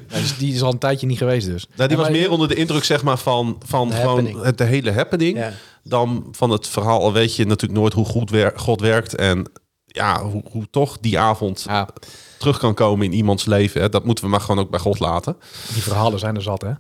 [0.08, 1.68] Dus die is al een tijdje niet geweest dus.
[1.76, 4.44] Nou, die was meer onder de indruk zeg maar, van, van De gewoon happening.
[4.44, 5.46] het, de hele happening.
[5.84, 9.16] Dan van het verhaal, al weet je natuurlijk nooit hoe goed wer- God werkt.
[9.16, 9.52] En
[9.86, 11.66] ja, hoe, hoe toch die avond
[12.38, 13.82] terug kan komen in iemands leven.
[13.82, 13.90] Hè.
[13.90, 15.38] Dat moeten we maar gewoon ook bij God laten.
[15.74, 16.72] die verhalen zijn er zat, hè?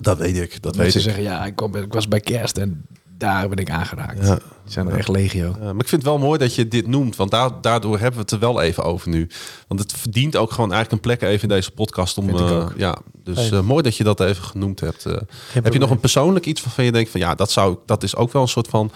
[0.00, 1.06] Dat weet ik, dat weet Mensen ik.
[1.06, 2.86] zeggen, ja, ik, kom, ik was bij kerst en
[3.22, 4.26] daar ben ik aangeraakt.
[4.26, 4.34] Ja.
[4.34, 5.56] Die zijn er echt legio.
[5.60, 8.20] Maar ik vind het wel mooi dat je dit noemt, want daar, daardoor hebben we
[8.20, 9.28] het er wel even over nu.
[9.68, 12.26] Want het verdient ook gewoon eigenlijk een plek even in deze podcast om.
[12.26, 15.06] Vind ik eh, ja, dus eh, mooi dat je dat even genoemd hebt.
[15.06, 15.16] Eh,
[15.52, 18.16] heb je nog een persoonlijk iets waarvan je denkt van ja, dat zou, dat is
[18.16, 18.90] ook wel een soort van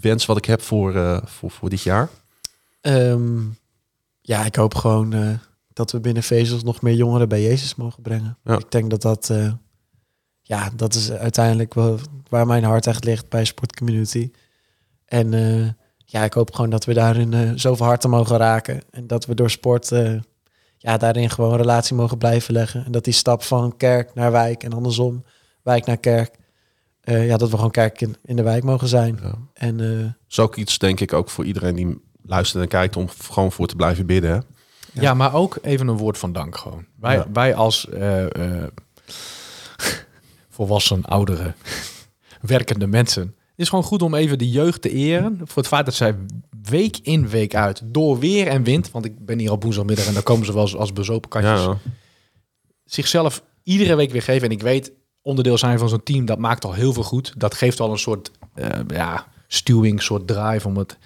[0.00, 2.08] wens wat ik heb voor, eh, voor, voor dit jaar.
[2.80, 3.40] Ehm,
[4.20, 5.28] ja, ik hoop gewoon eh,
[5.72, 8.38] dat we binnen Vezels nog meer jongeren bij Jezus mogen brengen.
[8.44, 8.58] Ja.
[8.58, 9.52] Ik denk dat dat, eh,
[10.46, 14.30] ja, dat is uiteindelijk wel waar mijn hart echt ligt bij sportcommunity.
[15.06, 15.68] En eh,
[16.04, 18.82] ja, ik hoop gewoon dat we daarin eh, zoveel harten mogen raken.
[18.90, 20.12] En dat we door sport eh,
[20.78, 22.84] ja, daarin gewoon een relatie mogen blijven leggen.
[22.84, 25.24] En dat die stap van kerk naar wijk en andersom,
[25.62, 26.34] wijk naar kerk.
[27.00, 29.18] eh, ja, dat we gewoon kerk in, in de wijk mogen zijn.
[29.22, 29.34] Ja.
[29.54, 33.08] En eh, is ook iets, denk ik, ook voor iedereen die luistert en kijkt om
[33.08, 34.30] gewoon voor te blijven bidden.
[34.30, 34.38] Hè?
[35.00, 35.14] Ja.
[35.14, 36.84] maar ook even een woord van dank gewoon.
[37.00, 37.26] Wij, Ja.
[37.32, 38.22] wij als eh,
[38.62, 38.68] eh,
[40.54, 41.54] volwassen, oudere,
[42.40, 43.22] werkende mensen.
[43.22, 45.38] Het is gewoon goed om even de jeugd te eren.
[45.44, 46.16] Voor het feit dat zij
[46.62, 48.90] week in, week uit, door weer en wind.
[48.90, 51.60] Want ik ben hier op woensdagmiddag en dan komen ze wel eens als bezopen katjes.
[51.60, 51.78] Ja,
[52.84, 54.48] Zichzelf iedere week weer geven.
[54.48, 54.92] En ik weet,
[55.22, 57.34] onderdeel zijn van zo'n team, dat maakt al heel veel goed.
[57.36, 60.98] Dat geeft al een soort, eh, ja, stuwing, soort drive om het.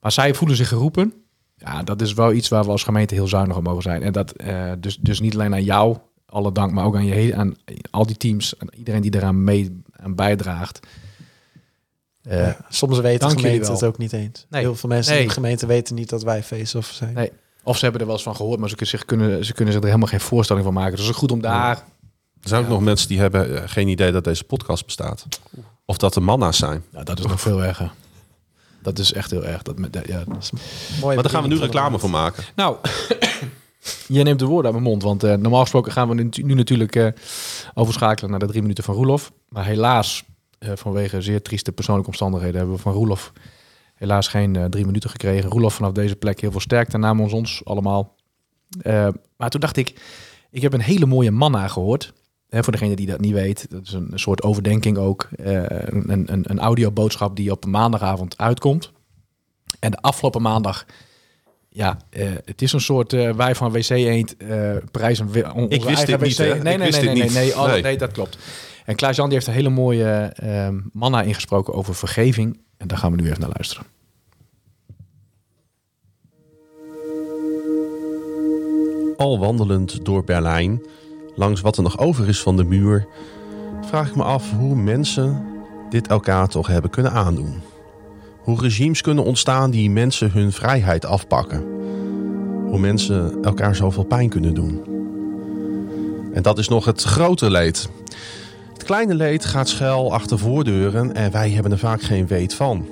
[0.00, 1.12] Maar zij voelen zich geroepen.
[1.56, 4.02] Ja, dat is wel iets waar we als gemeente heel zuinig op mogen zijn.
[4.02, 5.96] En dat eh, dus, dus niet alleen aan jou,
[6.26, 7.54] alle dank, maar ook aan je hele, aan
[7.90, 10.86] al die teams, en iedereen die eraan mee aan bijdraagt.
[12.22, 13.28] Eh, Ja, soms weten wel.
[13.74, 14.46] het ook niet eens.
[14.50, 14.60] Nee.
[14.62, 15.22] Heel veel mensen Nee.
[15.22, 17.14] in de gemeente weten niet dat wij face-off zijn.
[17.14, 17.32] Nee.
[17.62, 19.72] Of ze hebben er wel eens van gehoord, maar ze kunnen zich, kunnen, ze kunnen
[19.72, 20.90] zich er helemaal geen voorstelling van maken.
[20.96, 21.76] Dus het is goed om daar...
[22.42, 22.72] Er zijn ook Ja.
[22.74, 25.26] nog mensen die hebben eh, geen idee dat deze podcast bestaat.
[25.84, 26.84] Of dat er manna's zijn.
[26.92, 27.92] Nou, dat is nog veel erger.
[28.82, 29.62] Dat is echt heel erg.
[29.62, 30.22] Dat, met- ja.
[30.26, 32.44] Mooi Maar daar gaan we nu de reclame voor maken.
[32.56, 32.76] Nou,
[34.08, 35.02] je neemt de woorden uit mijn mond.
[35.02, 37.08] Want eh, normaal gesproken gaan we nu, natuurlijk eh,
[37.74, 39.32] overschakelen naar de drie minuten van Roelof.
[39.48, 40.24] Maar helaas,
[40.58, 43.32] eh, vanwege zeer trieste persoonlijke omstandigheden, hebben we van Roelof
[43.94, 45.50] helaas geen drie minuten gekregen.
[45.50, 48.14] Roelof vanaf deze plek heel veel sterkte namens ons allemaal.
[49.36, 50.00] Maar toen dacht ik,
[50.50, 52.12] ik heb een hele mooie manna gehoord.
[52.48, 55.28] Hè, voor degene die dat niet weet, dat is een, soort overdenking ook.
[55.36, 58.92] een, een, een audioboodschap die op maandagavond uitkomt.
[59.80, 60.86] En de afgelopen maandag,
[61.76, 65.70] ja, eh, het is een soort eh, wij van WC Eend eh prijs een on-
[65.70, 66.38] Ik wist dit niet?
[66.38, 67.82] Nee, nee, nee, nee, nee, oh, Nee.
[67.82, 68.38] nee, dat klopt.
[68.84, 70.32] En Klaas-Jan die heeft een hele mooie
[70.92, 72.60] manna ingesproken over vergeving.
[72.76, 73.86] En daar gaan we nu even naar luisteren.
[79.16, 80.82] Al wandelend door Berlijn,
[81.34, 83.06] langs wat er nog over is van de muur,
[83.80, 85.44] vraag ik me af hoe mensen
[85.90, 87.60] dit elkaar toch hebben kunnen aandoen.
[88.46, 91.64] Hoe regimes kunnen ontstaan die mensen hun vrijheid afpakken.
[92.66, 94.80] Hoe mensen elkaar zoveel pijn kunnen doen.
[96.32, 97.88] En dat is nog het grote leed.
[98.72, 102.88] Het kleine leed gaat schuil achter voordeuren en wij hebben er vaak geen weet van.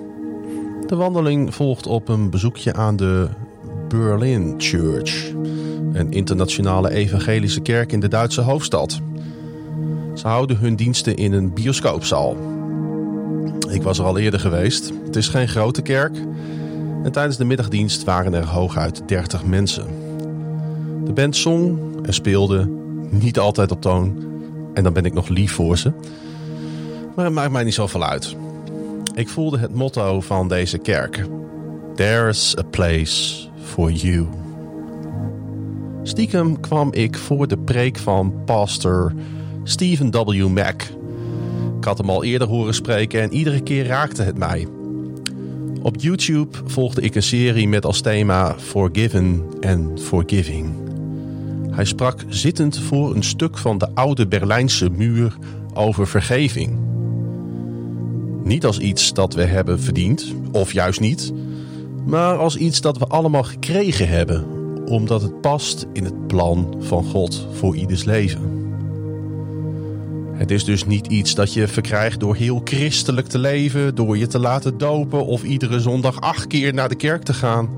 [0.86, 3.28] De wandeling volgt op een bezoekje aan de
[3.88, 5.32] Berlin Church,
[5.92, 9.00] een internationale evangelische kerk in de Duitse hoofdstad.
[10.14, 12.53] Ze houden hun diensten in een bioscoopzaal.
[13.70, 14.92] Ik was er al eerder geweest.
[15.04, 16.16] Het is geen grote kerk.
[17.02, 19.86] En tijdens de middagdienst waren er hooguit 30 mensen.
[21.04, 22.68] De band zong en speelde,
[23.10, 24.24] niet altijd op toon.
[24.74, 25.92] En dan ben ik nog lief voor ze.
[27.16, 28.36] Maar het maakt mij niet zoveel uit.
[29.14, 31.26] Ik voelde het motto van deze kerk.
[31.94, 34.26] There's a place for you.
[36.02, 39.12] Stiekem kwam ik voor de preek van pastor
[39.62, 40.46] Stephen W.
[40.48, 40.82] Mack.
[41.84, 44.66] Ik had hem al eerder horen spreken en iedere keer raakte het mij.
[45.82, 50.72] Op YouTube volgde ik een serie met als thema Forgiven and Forgiving.
[51.70, 55.36] Hij sprak zittend voor een stuk van de oude Berlijnse muur
[55.74, 56.78] over vergeving.
[58.44, 61.32] Niet als iets dat we hebben verdiend, of juist niet,
[62.06, 64.44] maar als iets dat we allemaal gekregen hebben,
[64.86, 68.63] omdat het past in het plan van God voor ieders leven.
[70.34, 74.26] Het is dus niet iets dat je verkrijgt door heel christelijk te leven, door je
[74.26, 77.68] te laten dopen of iedere zondag acht keer naar de kerk te gaan.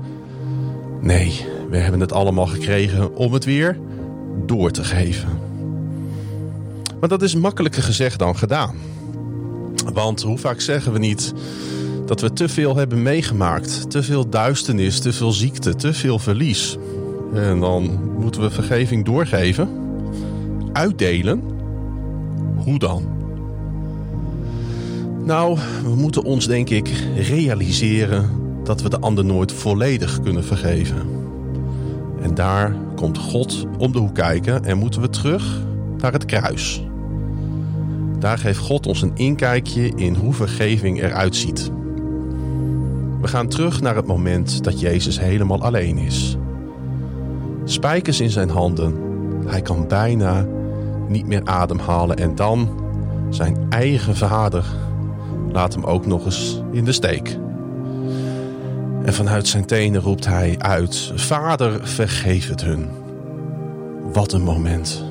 [1.01, 3.79] Nee, we hebben het allemaal gekregen om het weer
[4.45, 5.29] door te geven.
[6.99, 8.75] Maar dat is makkelijker gezegd dan gedaan.
[9.93, 11.33] Want hoe vaak zeggen we niet
[12.05, 13.91] dat we te veel hebben meegemaakt?
[13.91, 16.77] Te veel duisternis, te veel ziekte, te veel verlies.
[17.33, 19.69] En dan moeten we vergeving doorgeven,
[20.73, 21.56] uitdelen.
[22.67, 23.03] Hoe dan?
[25.23, 28.29] Nou, we moeten ons denk ik realiseren
[28.63, 30.97] dat we de ander nooit volledig kunnen vergeven.
[32.21, 35.61] En daar komt God om de hoek kijken en moeten we terug
[35.97, 36.83] naar het kruis.
[38.19, 41.71] Daar geeft God ons een inkijkje in hoe vergeving eruit ziet.
[43.21, 46.37] We gaan terug naar het moment dat Jezus helemaal alleen is.
[47.63, 48.95] Spijkers in zijn handen.
[49.45, 50.47] Hij kan bijna
[51.09, 52.69] niet meer ademhalen en dan
[53.29, 54.65] zijn eigen vader
[55.51, 57.37] laat hem ook nog eens in de steek.
[59.03, 62.89] En vanuit zijn tenen roept hij uit: Vader, vergeef het hun.
[64.13, 65.03] Wat een moment.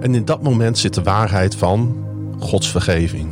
[0.00, 2.04] En in dat moment zit de waarheid van
[2.38, 3.30] Gods vergeving.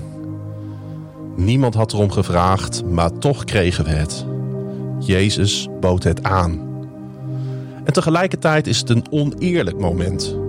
[1.37, 4.27] Niemand had erom gevraagd, maar toch kregen we het.
[4.99, 6.69] Jezus bood het aan.
[7.85, 10.39] En tegelijkertijd is het een oneerlijk moment.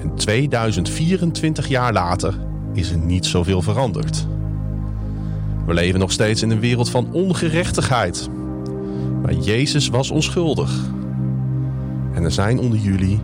[0.00, 2.34] En 2024 jaar later
[2.72, 4.26] is er niet zoveel veranderd.
[5.66, 8.28] We leven nog steeds in een wereld van ongerechtigheid.
[9.22, 10.90] Maar Jezus was onschuldig.
[12.12, 13.20] En er zijn onder jullie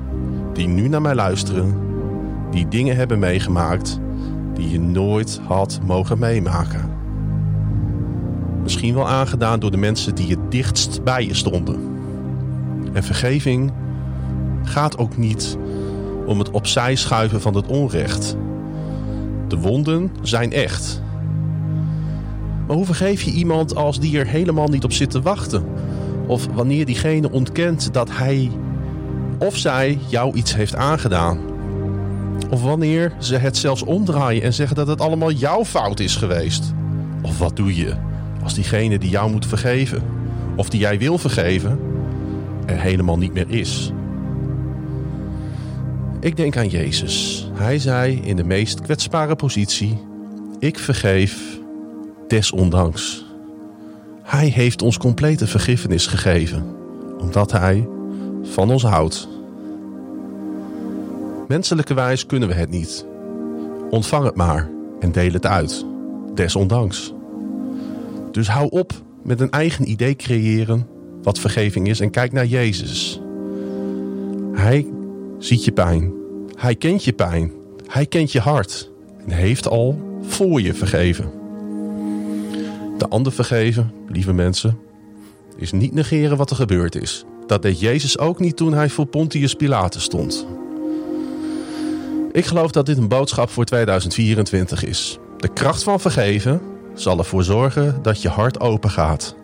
[0.52, 1.74] die nu naar mij luisteren,
[2.50, 4.00] die dingen hebben meegemaakt
[4.54, 6.90] die je nooit had mogen meemaken.
[8.62, 11.80] Misschien wel aangedaan door de mensen die het dichtst bij je stonden.
[12.92, 13.72] En vergeving
[14.62, 15.58] gaat ook niet
[16.26, 18.36] om het opzij schuiven van het onrecht.
[19.48, 21.02] De wonden zijn echt.
[22.66, 25.64] Maar hoe vergeef je iemand als die er helemaal niet op zit te wachten?
[26.26, 28.50] Of wanneer diegene ontkent dat hij
[29.38, 31.38] of zij jou iets heeft aangedaan?
[32.50, 36.74] Of wanneer ze het zelfs omdraaien en zeggen dat het allemaal jouw fout is geweest?
[37.22, 37.94] Of wat doe je
[38.42, 40.02] als diegene die jou moet vergeven,
[40.56, 41.78] of die jij wil vergeven,
[42.66, 43.92] er helemaal niet meer is?
[46.20, 47.48] Ik denk aan Jezus.
[47.52, 49.98] Hij zei in de meest kwetsbare positie:
[50.58, 51.58] Ik vergeef
[52.28, 53.24] desondanks.
[54.22, 56.76] Hij heeft ons complete vergiffenis gegeven,
[57.18, 57.88] omdat hij
[58.42, 59.28] van ons houdt.
[61.48, 63.06] Menselijkerwijs kunnen we het niet.
[63.90, 65.84] Ontvang het maar en deel het uit,
[66.34, 67.12] desondanks.
[68.30, 68.92] Dus hou op
[69.22, 70.86] met een eigen idee creëren
[71.22, 73.20] wat vergeving is en kijk naar Jezus.
[74.52, 74.86] Hij
[75.38, 76.12] ziet je pijn.
[76.54, 77.52] Hij kent je pijn.
[77.86, 78.90] Hij kent je hart
[79.26, 81.30] en heeft al voor je vergeven.
[82.98, 84.78] De ander vergeven, lieve mensen,
[85.56, 87.24] is niet negeren wat er gebeurd is.
[87.46, 90.46] Dat deed Jezus ook niet toen hij voor Pontius Pilatus stond.
[92.32, 95.18] Ik geloof dat dit een boodschap voor 2024 is.
[95.36, 96.60] De kracht van vergeven
[96.94, 99.36] zal ervoor zorgen dat je hart open gaat.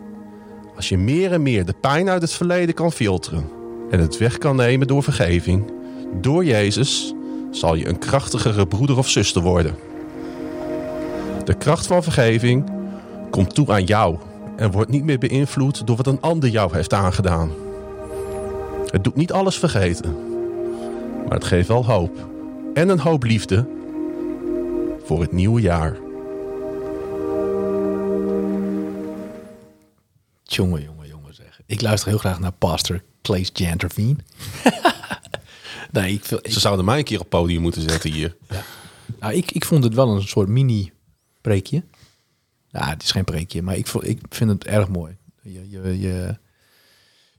[0.75, 3.49] Als je meer en meer de pijn uit het verleden kan filteren
[3.89, 5.71] en het weg kan nemen door vergeving,
[6.21, 7.13] door Jezus,
[7.51, 9.75] zal je een krachtigere broeder of zuster worden.
[11.43, 12.71] De kracht van vergeving
[13.29, 14.17] komt toe aan jou
[14.55, 17.51] en wordt niet meer beïnvloed door wat een ander jou heeft aangedaan.
[18.85, 20.15] Het doet niet alles vergeten,
[21.23, 22.27] maar het geeft wel hoop
[22.73, 23.67] en een hoop liefde
[25.03, 25.97] voor het nieuwe jaar.
[30.43, 31.61] Jongen, jongen, jongen zeg.
[31.65, 34.19] Ik luister heel graag naar Pastor Claes Janterveen.
[36.01, 38.35] nee, ik, vind- ik, Ze zouden mij een keer op podium moeten zetten hier.
[39.19, 41.83] nou, ik, ik vond het wel een soort mini-preekje.
[42.69, 45.17] Ja, het is geen preekje, maar ik, ik vind het erg mooi.
[45.41, 46.37] Je, je, je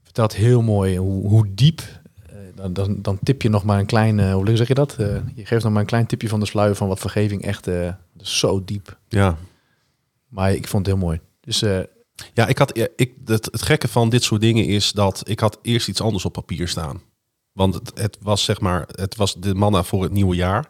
[0.02, 1.80] vertelt heel mooi hoe, hoe diep.
[2.26, 4.96] eh, dan, dan, dan tip je nog maar een klein, eh, hoe zeg je dat?
[4.98, 7.68] Eh, je geeft nog maar een klein tipje van de sluier van wat vergeving echt
[8.20, 8.98] zo diep.
[9.08, 9.36] Ja,
[10.28, 11.20] Maar ik vond het heel mooi.
[11.40, 11.58] Dus
[12.34, 15.40] ja ik had, ja, ik, het, het gekke van dit soort dingen is dat ik
[15.40, 17.00] had eerst iets anders op papier staan.
[17.54, 20.68] Want het, het was zeg maar, het was de manna voor het nieuwe jaar.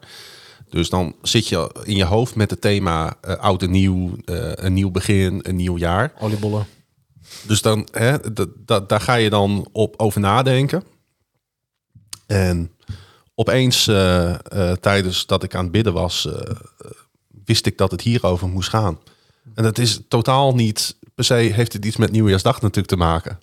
[0.69, 4.51] Dus dan zit je in je hoofd met het thema eh, oud en nieuw, eh,
[4.53, 6.13] een nieuw begin, een nieuw jaar.
[6.19, 6.67] oliebollen.
[7.41, 8.17] Dus dan, hè,
[8.87, 10.83] daar ga je dan op over nadenken.
[12.25, 12.71] En
[13.35, 14.35] opeens, eh,
[14.71, 16.27] tijdens dat ik aan het bidden was,
[17.45, 18.99] wist ik dat het hierover moest gaan.
[19.53, 23.39] En dat is totaal niet, per se heeft het iets met Nieuwjaarsdag natuurlijk te maken.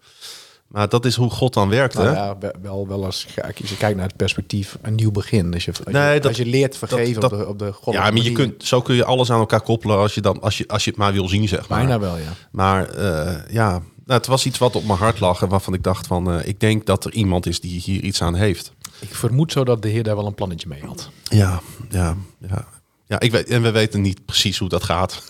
[0.73, 2.13] Maar dat is hoe God dan werkt, Nou hè?
[2.13, 5.55] ja, wel- wel, als, als je kijkt naar het perspectief, een nieuw begin.
[5.55, 7.93] Als je, als Nee, je, dat- als je leert vergeven dat- op de, op de
[7.93, 10.59] Ja, maar je kunt, zo kun je alles aan elkaar koppelen als je, dan, als
[10.59, 11.79] je, als je het maar wil zien, zeg maar.
[11.79, 12.33] Bijna wel, ja.
[12.51, 15.83] Maar eh, ja, nou, het was iets wat op mijn hart lag en waarvan ik
[15.83, 18.73] dacht van, eh, ik denk dat er iemand is die hier iets aan heeft.
[19.01, 21.11] Ik vermoed zo dat de heer daar wel een plannetje mee had.
[21.23, 21.61] Ja,
[21.91, 22.17] ja,
[22.49, 22.65] ja.
[23.07, 25.23] ja ik weet, en we weten niet precies hoe dat gaat.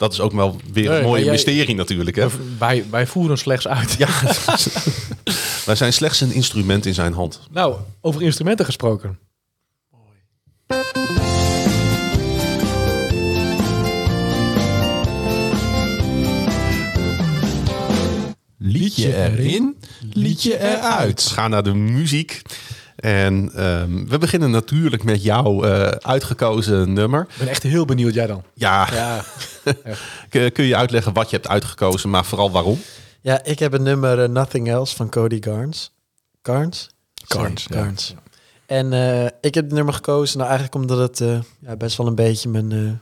[0.00, 2.16] Dat is ook wel weer een mooie mysterie natuurlijk.
[2.16, 2.26] Hè?
[2.58, 3.92] Wij, wij voeren slechts uit.
[3.98, 4.08] Ja,
[5.66, 7.40] wij zijn slechts een instrument in zijn hand.
[7.50, 9.18] Nou, over instrumenten gesproken.
[18.58, 19.76] Liedje erin,
[20.12, 21.22] liedje eruit.
[21.22, 22.42] Gaan naar de muziek.
[23.00, 27.20] En ehm, we beginnen natuurlijk met jouw eh, uitgekozen nummer.
[27.20, 28.42] Ik ben echt heel benieuwd, jij dan.
[28.54, 29.24] Ja, Ja.
[30.28, 32.80] kun kun je uitleggen wat je hebt uitgekozen, maar vooral waarom?
[33.20, 35.92] Ja, ik heb het nummer eh, Nothing Else van Cody Garns.
[36.42, 36.90] Garns?
[37.26, 37.62] Carnes.
[37.62, 38.14] Sorry, Garns.
[38.70, 42.06] En eh, ik heb het nummer gekozen, nou eigenlijk omdat het eh, ja, best wel
[42.06, 42.92] een beetje mijn, eh,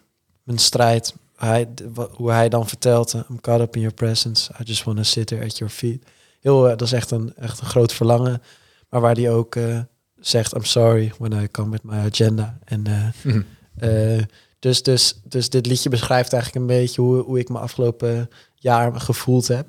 [0.43, 1.69] mijn strijd, hij,
[2.11, 5.27] hoe hij dan vertelt, I'm caught up in your presence, I just want to sit
[5.27, 6.05] there at your feet.
[6.41, 8.43] Heel, dat is echt een, echt een groot verlangen,
[8.89, 9.81] maar waar hij ook eh,
[10.17, 12.59] zegt, I'm sorry when I come with my agenda.
[12.65, 13.43] En eh, Mhm.
[13.77, 14.23] eh,
[14.59, 19.01] dus, dus, dus dit liedje beschrijft eigenlijk een beetje hoe, hoe ik me afgelopen jaar
[19.01, 19.67] gevoeld heb.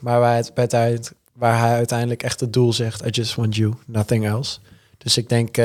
[0.00, 3.34] Maar waar, het, bij het eind- waar hij uiteindelijk echt het doel zegt, I just
[3.34, 4.58] want you, nothing else.
[4.98, 5.56] Dus ik denk,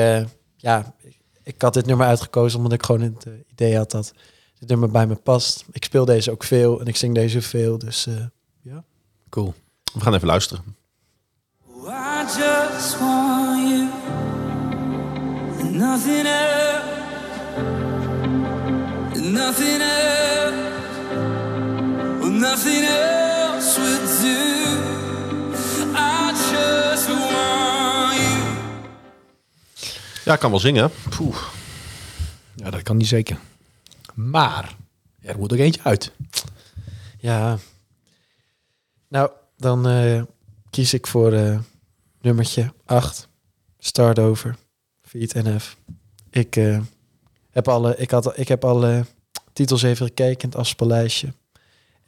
[0.56, 0.94] ja,
[1.42, 4.12] ik, had dit nummer uitgekozen omdat ik gewoon het idee had dat
[4.58, 5.64] dit nummer bij me past.
[5.72, 8.06] Ik speel deze ook veel en ik zing deze veel, dus
[8.62, 8.84] ja.
[9.28, 9.54] Cool.
[9.92, 10.64] We gaan even luisteren.
[11.86, 13.88] I just want you
[15.60, 16.84] and nothing else,
[19.14, 20.54] and nothing else,
[22.20, 24.38] well, nothing else would do.
[25.94, 28.38] I just want you.
[30.24, 30.90] Ja, ik kan wel zingen.
[32.54, 33.38] Ja, dat kan niet zeker.
[34.14, 34.76] Maar
[35.20, 36.12] er moet er eentje uit.
[37.18, 37.58] Ja.
[39.08, 40.22] Nou, dan eh,
[40.70, 41.58] kies ik voor eh,
[42.24, 43.28] nummertje 8.
[43.78, 44.56] Start over.
[45.02, 45.76] Feed NF.
[46.30, 46.78] Ik, eh,
[47.50, 49.04] heb alle, ik, had, ik heb alle
[49.52, 51.26] titels even gekeken in het afspeellijstje.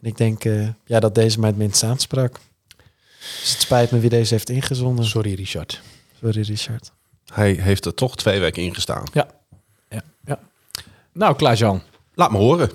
[0.00, 2.40] En ik denk eh, ja, dat deze mij het minst aansprak.
[3.18, 5.04] Dus het spijt me wie deze heeft ingezonden.
[5.04, 5.82] Sorry, Richard.
[6.20, 6.92] Sorry, Richard.
[7.32, 9.04] Hij heeft er toch twee weken in gestaan.
[9.12, 9.26] Ja.
[9.88, 10.38] ja, ja.
[11.12, 11.82] Nou, Klaas-Jan.
[12.14, 12.70] Laat me horen.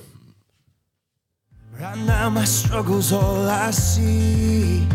[1.78, 4.88] Right now my struggle's all I see.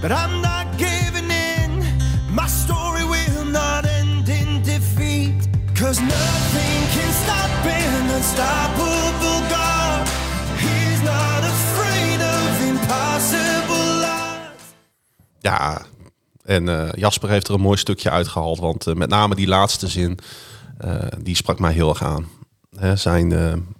[0.00, 0.57] But I'm not giving in.
[2.38, 5.48] My story will not end in defeat.
[5.74, 10.08] Cause nothing can stop an unstoppable God.
[10.56, 14.64] He's not afraid of impossible odds.
[15.40, 15.82] Ja,
[16.44, 18.58] en eh, Jasper heeft er een mooi stukje uitgehaald.
[18.58, 20.18] Want eh, met name die laatste zin,
[20.78, 22.28] eh, die sprak mij heel erg aan.
[22.76, 23.32] Hè, zijn,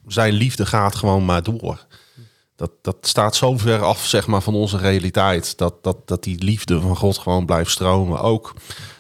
[0.06, 1.86] zijn liefde gaat gewoon maar door.
[2.58, 5.58] Dat, dat staat zo ver af zeg maar, van onze realiteit.
[5.58, 8.20] Dat, dat, dat die liefde van God gewoon blijft stromen.
[8.20, 8.54] Ook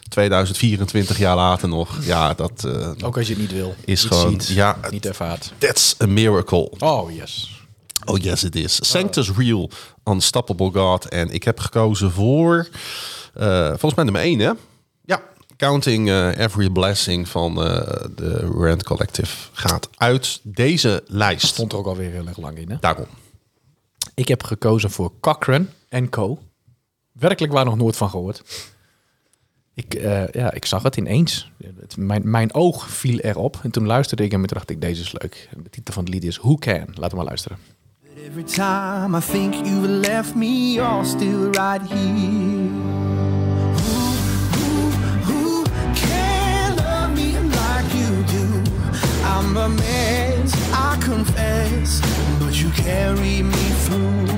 [0.08, 2.04] 2024 jaar later nog.
[2.04, 3.74] Ja, dat eh, Ook als je het niet wil.
[3.84, 4.40] is niet gewoon...
[4.40, 5.52] ziet, ja, niet ervaart.
[5.58, 6.70] that's a miracle.
[6.78, 7.62] Oh, yes.
[8.04, 8.78] Oh yes, it is.
[8.80, 9.70] Sanctus Real,
[10.04, 11.08] Unstoppable God.
[11.08, 12.68] En ik heb gekozen voor,
[13.34, 14.52] eh, volgens mij nummer 1 hè?
[15.04, 15.22] Ja,
[15.56, 21.46] Counting eh, Every Blessing van de Rand Collective gaat uit deze lijst.
[21.46, 22.76] Stond er ook alweer heel erg lang in, hè?
[22.80, 23.06] Daarom.
[24.18, 25.66] Ik heb gekozen voor Cochrane
[26.10, 26.38] Co.
[27.12, 28.42] Werkelijk waar nog nooit van gehoord.
[29.74, 31.50] Ik, eh, ja, ik zag het ineens.
[31.80, 33.58] Het, mijn, mijn oog viel erop.
[33.62, 35.48] En toen luisterde ik en toen dacht ik, deze is leuk.
[35.62, 36.86] De titel van het lied is Who Can.
[36.94, 37.58] Laten we maar luisteren.
[38.26, 42.68] Every time I think you've left me, you're still right here.
[43.74, 44.10] Who,
[44.52, 44.90] who,
[45.24, 45.62] who
[45.94, 48.62] can love me like you do?
[49.24, 49.68] I'm a
[50.72, 52.00] I confess,
[52.84, 54.36] carry me through.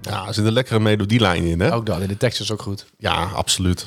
[0.00, 1.74] Ja, er zit een lekkere melodielijn in hè?
[1.74, 2.00] Ook dat.
[2.00, 2.86] En de tekst is ook goed.
[2.98, 3.84] Ja, absoluut.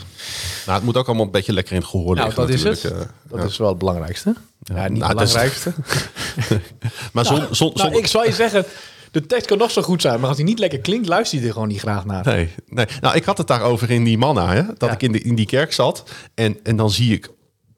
[0.65, 2.63] Nou, het moet ook allemaal een beetje lekker in het gehoor Nou, liggen dat is
[2.63, 2.91] het.
[2.91, 2.97] eh.
[3.29, 3.45] Dat ja.
[3.45, 4.35] is wel het belangrijkste.
[4.59, 5.73] Ja, niet Nou, het belangrijkste.
[7.13, 8.65] Maar zon, zon, Nou, zon- ik zal je zeggen,
[9.11, 10.19] de tekst kan nog zo goed zijn.
[10.19, 12.25] Maar als hij niet lekker klinkt, luister je er gewoon niet graag naar.
[12.25, 12.85] Nee, nee.
[13.01, 14.63] Nou, ik had het daarover in die manna, hè?
[14.65, 14.91] dat Ja.
[14.91, 16.03] ik in, de, in die kerk zat.
[16.33, 17.29] En, en dan zie ik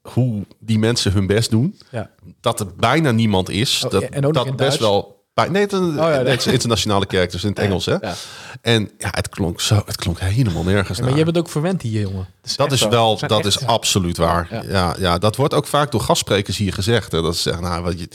[0.02, 1.78] hoe die mensen hun best doen.
[1.90, 2.10] Ja.
[2.40, 3.82] Dat er bijna niemand is.
[3.84, 4.78] Oh, dat en ook nog dat best Duits?
[4.78, 5.17] wel.
[5.46, 6.18] Nee, het, is een- ja, nee.
[6.18, 7.86] nee, het is een internationale kerk, dus in het Engels.
[7.86, 7.92] Hè?
[8.00, 8.14] Ja.
[8.60, 10.96] En ja, het klonk, zo, het klonk helemaal nergens.
[10.98, 11.18] Ja, maar naar.
[11.18, 12.26] je bent ook verwend hier, jongen.
[12.56, 14.62] dat is wel, dat is absoluut waar.
[14.70, 14.94] Ja.
[14.98, 15.18] Ja.
[15.18, 17.12] Dat wordt ook vaak door gastsprekers hier gezegd.
[17.12, 17.22] Hè?
[17.22, 18.08] Dat ze zeggen, nou, wat je,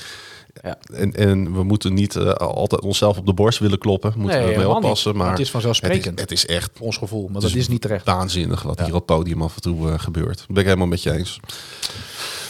[0.64, 0.78] Ja.
[0.94, 4.14] en, en we moeten niet eh, altijd onszelf op de borst willen kloppen.
[4.18, 5.16] Moeten Nee, we wel oppassen.
[5.18, 6.20] Maar Het is vanzelfsprekend.
[6.20, 8.06] Het is, het is echt ons gevoel, maar dat is niet terecht.
[8.06, 10.38] waanzinnig wat hier op het podium af en toe eh, gebeurt.
[10.38, 11.40] Dat ben ik helemaal met je eens.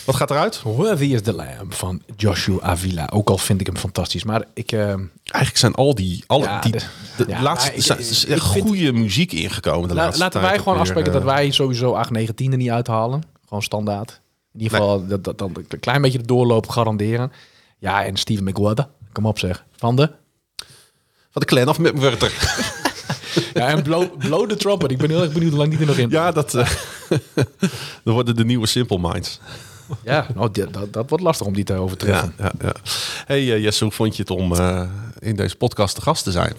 [0.06, 0.62] Wat gaat eruit?
[0.62, 3.10] Worthy is the Lamb van Joshua Avila.
[3.14, 4.24] Ook al vind ik hem fantastisch.
[4.24, 4.72] Maar ik...
[4.72, 6.82] eh, Eigenlijk zijn al die, alle, Ja, die, de-
[7.18, 9.88] de, ja, laatste, ik- zijn- er is echt vind- goede muziek ingekomen.
[9.90, 12.36] De la- laatste laten tijd wij gewoon weer, afspreken dat eh, wij sowieso 8, 9,
[12.36, 13.24] 10 er niet uithalen.
[13.48, 14.22] Gewoon standaard.
[14.54, 17.32] In ieder geval dat, dat, dat een klein beetje de doorloop garanderen.
[17.78, 18.88] Ja, en Steven McWhorter.
[19.12, 19.64] Kom op zeg.
[19.76, 20.12] Van de...
[21.32, 22.32] Van de clan of met Wurter.
[23.54, 24.92] Ja, en blow, blow the trumpet.
[24.92, 26.10] Ik ben heel erg benieuwd hoe lang die er nog in.
[26.10, 26.70] Ja, dat, eh,
[28.04, 29.40] dat worden de nieuwe Simple Minds.
[30.04, 32.34] Ja, nou, dat, dat wordt lastig om die te overtreffen.
[32.38, 32.74] Ja, ja, ja.
[33.26, 34.90] Hey eh, Jesse, hoe vond je het om eh,
[35.20, 36.54] in deze podcast te gast te zijn?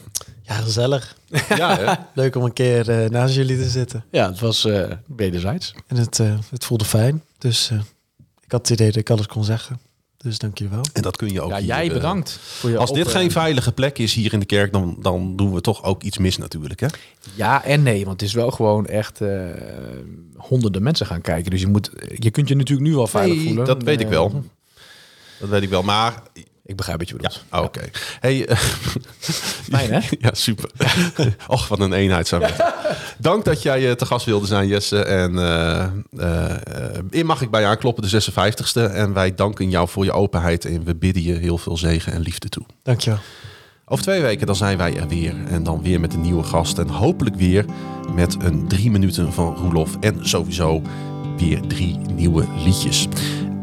[0.47, 1.17] Ja, gezellig.
[1.49, 1.93] Ja, hè?
[2.23, 4.05] Leuk om een keer eh, naast jullie te zitten.
[4.11, 5.75] Ja, het was eh wederzijds.
[5.87, 7.23] En het, eh, het voelde fijn.
[7.39, 7.79] Dus eh,
[8.41, 9.81] ik had het idee dat ik alles kon zeggen.
[10.17, 10.85] Dus dank jullie wel.
[10.93, 12.39] En dat kun je ook Ja, hier, jij bedankt.
[12.43, 15.55] Voor je Als dit geen veilige plek is hier in de kerk, dan, dan doen
[15.55, 16.81] we toch ook iets mis natuurlijk.
[16.81, 16.87] Hè?
[17.35, 19.29] Ja en nee, want het is wel gewoon echt eh,
[20.49, 21.51] honderden mensen gaan kijken.
[21.51, 23.65] Dus je, moet, je kunt je natuurlijk nu wel veilig Nee, voelen.
[23.65, 24.45] dat weet ik wel.
[25.41, 26.23] Dat weet ik wel, maar...
[26.67, 27.45] Ik begrijp wat je Ja, bedoelt.
[27.53, 27.81] oh, oké.
[28.21, 28.57] Hey, eh,
[29.73, 30.01] Fijn, hè?
[30.27, 30.71] ja, super.
[31.47, 32.73] Och, wat een eenheid zijn we.
[33.19, 35.03] Dank dat jij eh, te gast wilde zijn, Jesse.
[35.05, 35.85] En eh
[36.17, 38.93] eh, eh, mag ik bij je aankloppen, de 56ste.
[38.93, 42.21] En wij danken jou voor je openheid en we bidden je heel veel zegen en
[42.21, 42.65] liefde toe.
[42.83, 43.19] Dankjewel.
[43.87, 45.35] Over twee weken dan zijn wij er weer.
[45.49, 46.79] En dan weer met een nieuwe gast.
[46.79, 47.65] En hopelijk weer
[48.15, 49.97] met een drie minuten van Roelof.
[50.01, 50.83] En sowieso
[51.37, 53.09] weer drie nieuwe liedjes.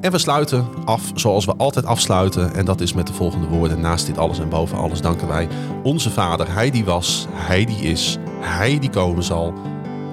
[0.02, 2.54] En we sluiten af zoals we altijd afsluiten.
[2.54, 3.82] En dat is met de volgende woorden.
[3.82, 5.48] Naast dit alles en boven alles danken wij
[5.84, 6.54] onze Vader.
[6.54, 9.54] Hij die was, Hij die is, Hij die komen zal.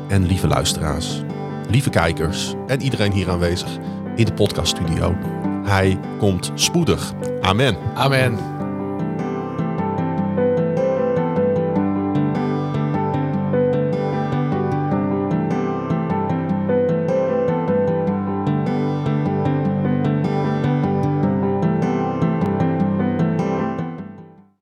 [0.08, 1.22] En lieve luisteraars,
[1.70, 3.78] lieve kijkers en iedereen hier aanwezig
[4.16, 5.16] in de podcaststudio.
[5.64, 7.12] Hij komt spoedig.
[7.40, 7.76] Amen.
[7.94, 8.57] Amen.